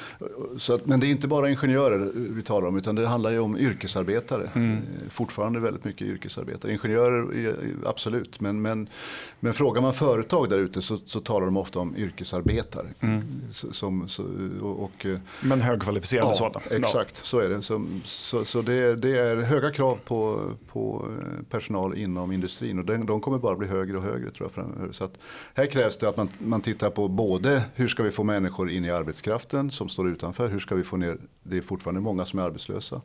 [0.58, 3.38] så att, men det är inte bara ingenjörer vi talar om utan det handlar ju
[3.38, 4.50] om yrkesarbetare.
[4.54, 4.78] Mm.
[5.10, 6.72] Fortfarande väldigt mycket yrkesarbetare.
[6.72, 8.88] Ingenjörer absolut men, men,
[9.40, 12.86] men frågar man företag där ute så, så talar de ofta om yrkesarbetare.
[13.00, 13.22] Mm.
[13.52, 14.24] Som, så,
[14.60, 15.06] och, och,
[15.40, 16.60] men högkvalificerade ja, sådana?
[16.70, 17.62] Exakt, så är det.
[17.62, 21.08] Så, så, så det, det, är höga krav på, på
[21.50, 24.92] personal inom industrin och de, de kommer bara bli högre och högre tror jag framöver.
[24.92, 25.18] Så att
[25.54, 28.84] här krävs det att man, man tittar på både hur ska vi få människor in
[28.84, 32.38] i arbetskraften som står utanför, hur ska vi få ner, det är fortfarande många som
[32.38, 33.00] är arbetslösa.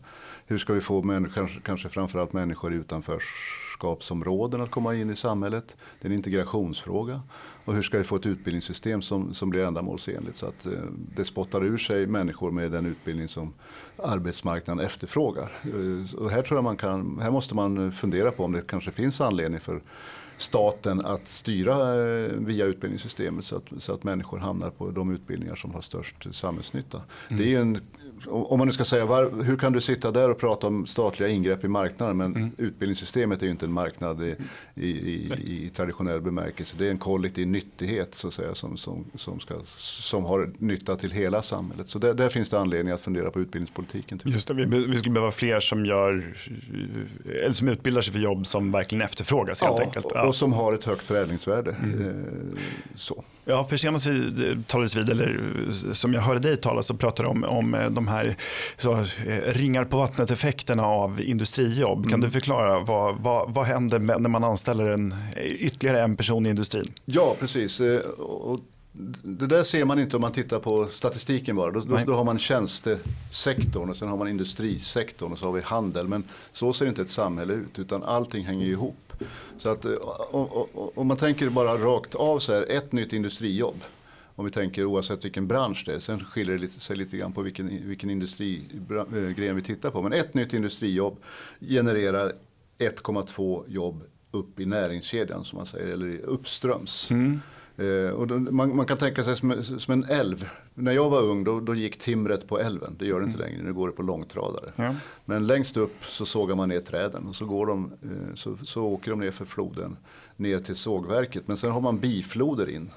[0.46, 5.78] Hur ska vi få människor, kanske framförallt människor i utanförskapsområden att komma in i samhället.
[6.02, 7.22] Det är en integrationsfråga.
[7.66, 10.72] Och hur ska vi få ett utbildningssystem som, som blir ändamålsenligt så att eh,
[11.16, 13.54] det spottar ur sig människor med den utbildning som
[13.98, 15.52] arbetsmarknaden efterfrågar.
[15.64, 18.92] Eh, och här tror jag man kan, här måste man fundera på om det kanske
[18.92, 19.82] finns anledning för
[20.38, 25.56] staten att styra eh, via utbildningssystemet så att, så att människor hamnar på de utbildningar
[25.56, 27.02] som har störst samhällsnytta.
[27.30, 27.42] Mm.
[27.42, 27.82] Det är en
[28.28, 31.30] om man nu ska säga, var, hur kan du sitta där och prata om statliga
[31.30, 32.52] ingrepp i marknaden men mm.
[32.58, 34.36] utbildningssystemet är ju inte en marknad i,
[34.76, 36.76] i, i, i, traditionell bemärkelse.
[36.78, 40.96] Det är en kollektiv nyttighet så att säga, som, som, som, ska, som har nytta
[40.96, 41.90] till hela samhället.
[41.90, 44.20] Så där, där finns det anledning att fundera på utbildningspolitiken.
[44.24, 46.36] Just det, vi, vi skulle behöva fler som, gör,
[47.44, 50.06] eller som utbildar sig för jobb som verkligen efterfrågas helt ja, enkelt.
[50.14, 51.72] Ja, och som har ett högt förädlingsvärde.
[51.72, 52.10] Mm.
[52.10, 52.60] Eh,
[52.96, 53.24] så.
[53.46, 55.40] Ja, för senast vi talades vid, eller
[55.94, 58.36] som jag hörde dig tala, så pratade du om, om de här
[58.78, 59.06] så, eh,
[59.46, 62.00] ringar på vattnet-effekterna av industrijobb.
[62.00, 62.10] Mm.
[62.10, 66.50] Kan du förklara vad, vad, vad händer när man anställer en, ytterligare en person i
[66.50, 66.88] industrin?
[67.06, 67.82] Ja, precis.
[67.82, 68.60] Eh, och
[69.24, 71.72] det där ser man inte om man tittar på statistiken bara.
[71.72, 75.62] Då, då, då, har man tjänstesektorn och sen har man industrisektorn och så har vi
[75.62, 76.08] handel.
[76.08, 79.14] Men så ser inte ett samhälle ut utan allting hänger ihop.
[79.58, 79.86] Så att
[80.96, 83.84] om man tänker bara rakt av så här, ett nytt industrijobb.
[84.36, 86.00] Om vi tänker oavsett vilken bransch det är.
[86.00, 90.02] Sen skiljer det sig lite grann på vilken, vilken industrigren vi tittar på.
[90.02, 91.18] Men ett nytt industrijobb
[91.60, 92.34] genererar
[92.78, 95.94] 1,2 jobb upp i näringskedjan som man säger.
[95.94, 97.12] Eller uppströms.
[97.12, 97.40] Mm.
[97.78, 100.50] Eh, och då, man, man, kan tänka sig som, som, en älv.
[100.74, 102.96] När jag var ung då, då, gick timret på älven.
[103.00, 103.50] Det gör det inte mm.
[103.50, 104.72] längre, nu går det på långtradare.
[104.76, 104.96] Ja.
[105.26, 108.84] Men längst upp så sågar man ner träden och så, går de, eh, så, så
[108.84, 109.98] åker de ner för floden
[110.36, 111.48] ner till sågverket.
[111.48, 112.92] Men sen har man bifloder in.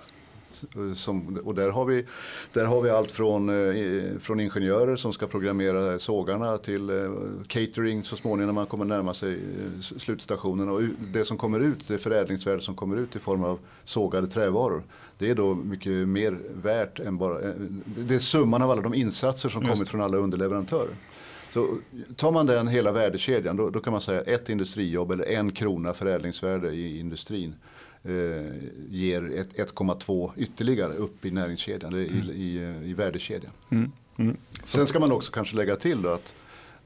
[0.77, 2.05] Eh, som, och där har, vi,
[2.53, 6.97] där har vi allt från, eh, från ingenjörer som ska programmera sågarna till eh,
[7.47, 9.38] catering så småningom när man kommer närma sig
[9.81, 10.68] slutstationen.
[10.68, 14.83] Och det som kommer ut, det förädlingsvärde som kommer ut i form av sågade trävaror.
[15.18, 17.38] Det är då mycket mer värt än bara,
[17.85, 19.75] det är summan av alla de insatser som Just.
[19.75, 20.97] kommit från alla underleverantörer.
[21.53, 21.79] Så
[22.16, 25.94] tar man den hela värdekedjan då, då kan man säga ett industrijobb eller en krona
[25.94, 27.55] förädlingsvärde i industrin
[28.90, 32.05] ger 1,2 ytterligare upp i näringskedjan, mm.
[32.05, 33.53] i, i, i värdekedjan.
[33.71, 33.92] Mm.
[34.16, 34.37] Mm.
[34.64, 36.35] Sen ska man också kanske lägga till då att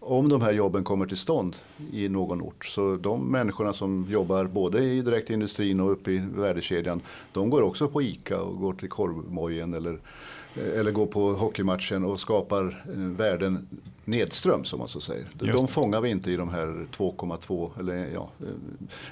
[0.02, 1.56] om de här jobben kommer till stånd
[1.92, 7.00] i någon ort så de människorna som jobbar både i direktindustrin och uppe i värdekedjan
[7.32, 9.98] de går också på ICA och går till korvmojen eller
[10.54, 13.68] eller går på hockeymatchen och skapar eh, värden
[14.04, 15.26] nedströms som man så säger.
[15.32, 18.30] De fångar vi inte i de här 2,2 eller ja,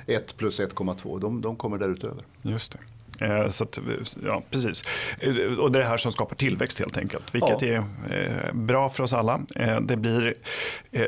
[0.06, 1.20] 1 eh, plus 1,2.
[1.20, 2.24] De, de kommer därutöver.
[2.42, 2.78] Just det.
[3.50, 3.78] Så att,
[4.24, 4.84] ja, precis.
[5.58, 7.34] Och det är det här som skapar tillväxt helt enkelt.
[7.34, 7.68] Vilket ja.
[7.68, 9.40] är bra för oss alla.
[9.80, 10.34] Det blir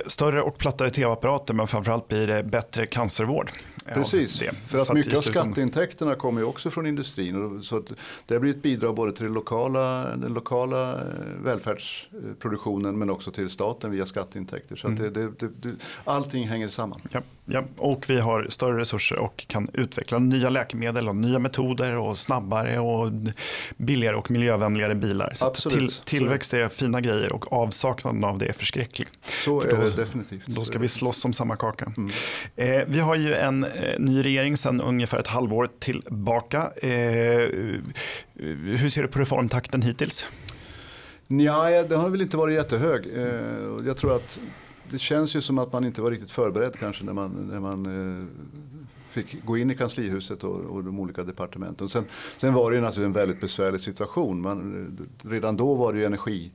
[0.07, 3.51] större och plattare tv-apparater men framförallt blir det bättre cancervård.
[3.94, 7.62] Precis, för att mycket av skatteintäkterna kommer ju också från industrin.
[7.62, 7.92] Så att
[8.27, 10.98] det blir ett bidrag både till den lokala, den lokala eh,
[11.44, 14.77] välfärdsproduktionen men också till staten via skatteintäkter.
[14.77, 15.12] Så mm.
[15.12, 17.01] det, det, det, allting hänger samman.
[17.11, 21.96] Ja, ja, och vi har större resurser och kan utveckla nya läkemedel och nya metoder
[22.02, 23.12] och snabbare och
[23.76, 25.32] billigare och miljövänligare bilar.
[25.54, 25.70] Så.
[25.70, 29.08] Till, tillväxt är fina grejer och avsaknaden av det är förskräcklig.
[29.44, 30.46] Så För är då, det definitivt.
[30.46, 31.92] Då ska vi slåss om samma kaka.
[31.96, 32.10] Mm.
[32.56, 36.70] Eh, vi har ju en Eh, ny regering sedan ungefär ett halvår tillbaka.
[36.76, 36.90] Eh,
[38.76, 40.26] hur ser du på reformtakten hittills?
[41.26, 43.06] Ja, det har väl inte varit jättehög.
[43.16, 44.38] Eh, jag tror att
[44.90, 47.86] det känns ju som att man inte var riktigt förberedd kanske när man, när man
[49.12, 51.88] fick gå in i kanslihuset och, och de olika departementen.
[51.88, 52.05] Sen,
[52.37, 54.40] sen var det ju naturligtvis en väldigt besvärlig situation.
[54.40, 56.53] Man, redan då var det ju energi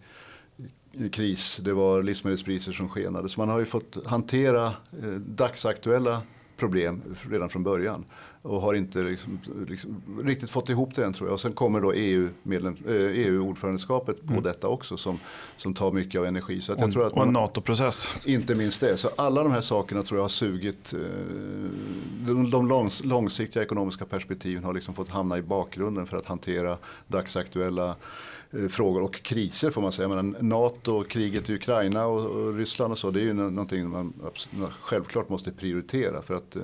[1.11, 3.29] kris, det var livsmedelspriser som skenade.
[3.29, 6.21] Så man har ju fått hantera eh, dagsaktuella
[6.57, 8.05] problem redan från början.
[8.47, 11.33] Och har inte liksom, liksom, riktigt fått ihop det än tror jag.
[11.33, 12.29] Och sen kommer då EU,
[12.89, 14.43] EU-ordförandeskapet på mm.
[14.43, 15.19] detta också som,
[15.57, 16.61] som tar mycket av energi.
[16.61, 18.27] Så att jag tror att och en NATO-process.
[18.27, 18.97] Inte minst det.
[18.97, 20.93] Så alla de här sakerna tror jag har sugit.
[20.93, 20.99] Eh,
[22.25, 26.77] de, de långs, långsiktiga ekonomiska perspektiven har liksom fått hamna i bakgrunden för att hantera
[27.07, 27.95] dagsaktuella eh,
[28.69, 30.07] frågor och kriser får man säga.
[30.07, 34.13] Men NATO, kriget i Ukraina och, och, Ryssland och så det är ju någonting man
[34.81, 36.61] självklart måste prioritera för att eh,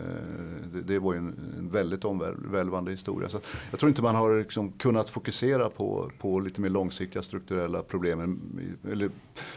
[0.74, 3.30] det, det, var ju en, väldigt omvälvande historia.
[3.30, 3.40] Så
[3.72, 8.40] jag tror inte man har liksom kunnat fokusera på, på lite mer långsiktiga strukturella problem
[8.92, 9.10] eller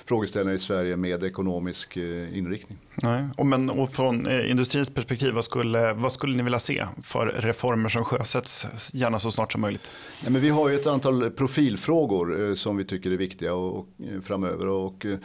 [0.05, 2.79] frågeställningar i Sverige med ekonomisk eh, inriktning.
[3.03, 3.25] Nej.
[3.37, 7.27] Och men och från eh, industrins perspektiv, vad skulle, vad skulle ni vilja se för
[7.27, 9.93] reformer som sjösätts gärna så snart som möjligt?
[10.25, 13.55] Ja, men vi har ju ett antal profilfrågor frågor eh, som vi tycker är viktiga
[13.55, 14.67] och, och eh, framöver.
[14.67, 15.19] Och, eh,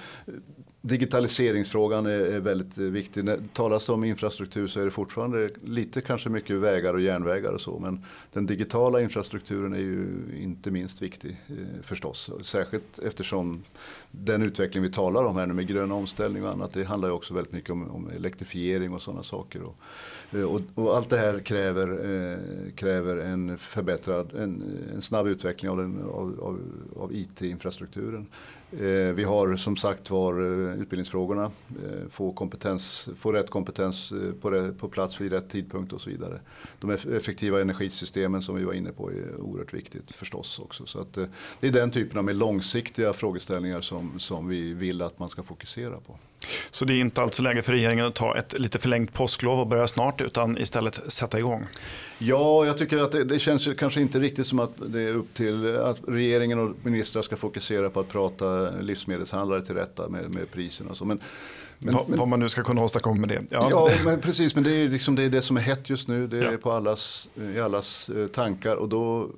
[0.84, 3.24] Digitaliseringsfrågan är, väldigt eh, viktig.
[3.24, 7.52] När det talas om infrastruktur så är det fortfarande lite kanske mycket vägar och järnvägar
[7.52, 7.80] och så.
[7.80, 10.08] Men den digitala infrastrukturen är ju
[10.42, 12.30] inte minst viktig eh, förstås.
[12.44, 13.64] Särskilt eftersom
[14.12, 16.74] den utveckling vi talar om här nu med grön omställning och annat.
[16.74, 19.62] Det handlar ju också väldigt mycket om, om elektrifiering och sådana saker.
[19.62, 19.76] Och,
[20.32, 24.64] eh, och, och, allt det här kräver, eh, kräver en förbättrad, en,
[24.94, 26.60] en snabb utveckling av, den, av, av,
[26.96, 28.28] av IT-infrastrukturen.
[28.80, 31.52] Eh, vi har som sagt var eh, utbildningsfrågorna,
[31.84, 36.40] eh, få, kompetens, få rätt kompetens på, på plats vid rätt tidpunkt och så vidare.
[36.80, 40.86] De effektiva energisystemen som vi var inne på är oerhört viktigt förstås också.
[40.86, 41.14] Så att,
[41.60, 45.44] det är den typen av mer långsiktiga frågeställningar som, som vi vill att man ska
[45.44, 46.16] fokusera på.
[46.72, 49.68] Så det är inte alltså läge för regeringen att ta ett lite förlängt påsklov och
[49.68, 51.68] börja snart utan istället sätta igång?
[52.18, 55.34] Ja, jag tycker att det, det känns kanske inte riktigt som att det är upp
[55.34, 60.52] till att regeringen och ministrar ska fokusera på att prata livsmedelshandlare till rätta med, med
[60.52, 60.90] priserna.
[60.90, 61.06] Och så.
[61.06, 61.20] Men,
[61.80, 63.44] men, Va, vad man nu ska kunna åstadkomma med det.
[63.50, 66.08] Ja, ja men precis, men det är, liksom, det är det som är hett just
[66.08, 66.28] nu.
[66.28, 66.58] Det är ja.
[66.58, 69.30] på allas, i allas eh, tankar och då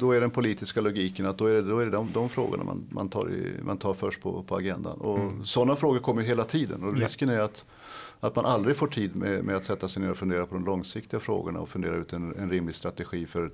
[0.00, 2.64] då är den politiska logiken att då är det, då är det de, de frågorna
[2.64, 5.00] man, man, tar i, man tar först på, på agendan.
[5.00, 5.44] Och mm.
[5.44, 7.64] Sådana frågor kommer hela tiden och risken är att,
[8.20, 10.64] att man aldrig får tid med, med, att sätta sig ner och fundera på de
[10.64, 13.50] långsiktiga frågorna och fundera ut en, en rimlig strategi för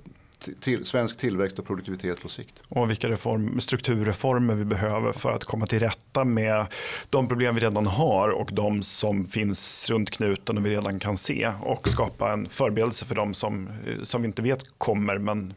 [0.59, 2.61] till, svensk tillväxt och produktivitet på sikt.
[2.67, 6.65] Och vilka reform, strukturreformer vi behöver för att komma till rätta med
[7.09, 11.17] de problem vi redan har och de som finns runt knuten och vi redan kan
[11.17, 13.69] se och skapa en förberedelse för de som,
[14.03, 15.53] som vi inte vet kommer men,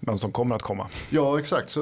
[0.00, 0.88] men som kommer att komma.
[1.10, 1.80] Ja exakt, så,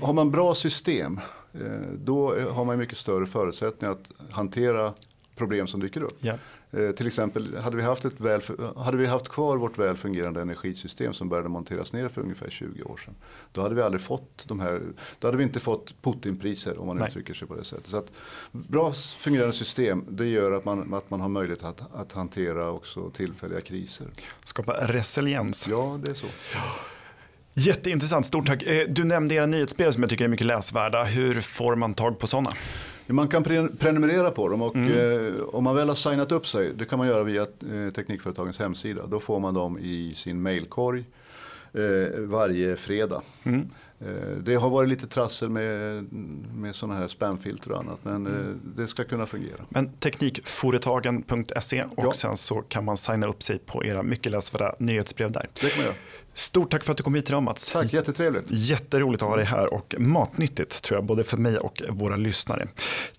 [0.00, 1.20] har man bra system
[1.54, 1.60] eh,
[2.04, 4.92] då har man mycket större förutsättningar att hantera
[5.36, 6.18] problem som dyker upp.
[6.20, 6.34] Ja.
[6.70, 8.42] Eh, till exempel hade vi, haft ett väl,
[8.76, 12.82] hade vi haft kvar vårt väl fungerande energisystem som började monteras ner för ungefär 20
[12.82, 13.14] år sedan.
[13.52, 14.82] Då hade vi aldrig fått de här,
[15.18, 17.08] då hade vi inte fått Putinpriser om man Nej.
[17.08, 17.86] uttrycker sig på det sättet.
[17.86, 18.12] Så att
[18.52, 23.10] bra fungerande system det gör att man, att man har möjlighet att, att hantera också
[23.10, 24.06] tillfälliga kriser.
[24.44, 25.68] Skapa resiliens.
[25.68, 26.26] Ja, det är så.
[27.54, 28.62] Jätteintressant, stort tack.
[28.62, 31.04] Eh, du nämnde era nyhetsbrev som jag tycker är mycket läsvärda.
[31.04, 32.50] Hur får man tag på sådana?
[33.10, 33.42] Man kan
[33.78, 35.36] prenumerera på dem och mm.
[35.36, 38.58] eh, om man väl har signat upp sig, det kan man göra via eh, Teknikföretagens
[38.58, 39.06] hemsida.
[39.06, 41.04] Då får man dem i sin mailkorg
[41.72, 43.22] eh, varje fredag.
[43.44, 43.70] Mm.
[44.00, 46.04] Eh, det har varit lite trassel med,
[46.54, 48.60] med sådana här spamfilter och annat men mm.
[48.76, 49.64] det ska kunna fungera.
[49.68, 52.12] Men Teknikföretagen.se och ja.
[52.12, 55.48] sen så kan man signa upp sig på era mycket läsvärda nyhetsbrev där.
[55.60, 55.96] Det kan man göra.
[56.38, 57.70] Stort tack för att du kom hit idag Mats.
[57.70, 58.44] Tack, jättetrevligt.
[58.50, 62.66] Jätteroligt att ha dig här och matnyttigt tror jag både för mig och våra lyssnare.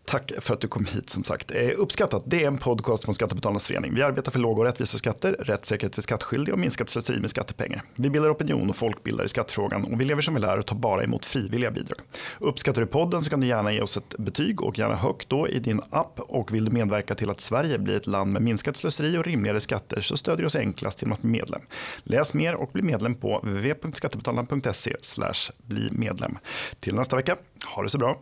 [0.05, 1.51] Tack för att du kom hit som sagt.
[1.51, 3.95] Eh, uppskattat, det är en podcast från Skattebetalarnas förening.
[3.95, 7.83] Vi arbetar för låga och rättvisa skatter, rättssäkerhet för skattskyldiga och minskat slöseri med skattepengar.
[7.95, 11.03] Vi bildar opinion och folkbildar i skattefrågan och vi lever som vi lär tar bara
[11.03, 11.97] emot frivilliga bidrag.
[12.39, 15.47] Uppskattar du podden så kan du gärna ge oss ett betyg och gärna högt då
[15.47, 18.77] i din app och vill du medverka till att Sverige blir ett land med minskat
[18.77, 21.61] slöseri och rimligare skatter så stödjer du oss enklast genom att bli medlem.
[22.03, 24.95] Läs mer och bli medlem på www.skattebetalarna.se
[25.57, 26.37] bli medlem.
[26.79, 27.35] Till nästa vecka,
[27.75, 28.19] ha det så bra.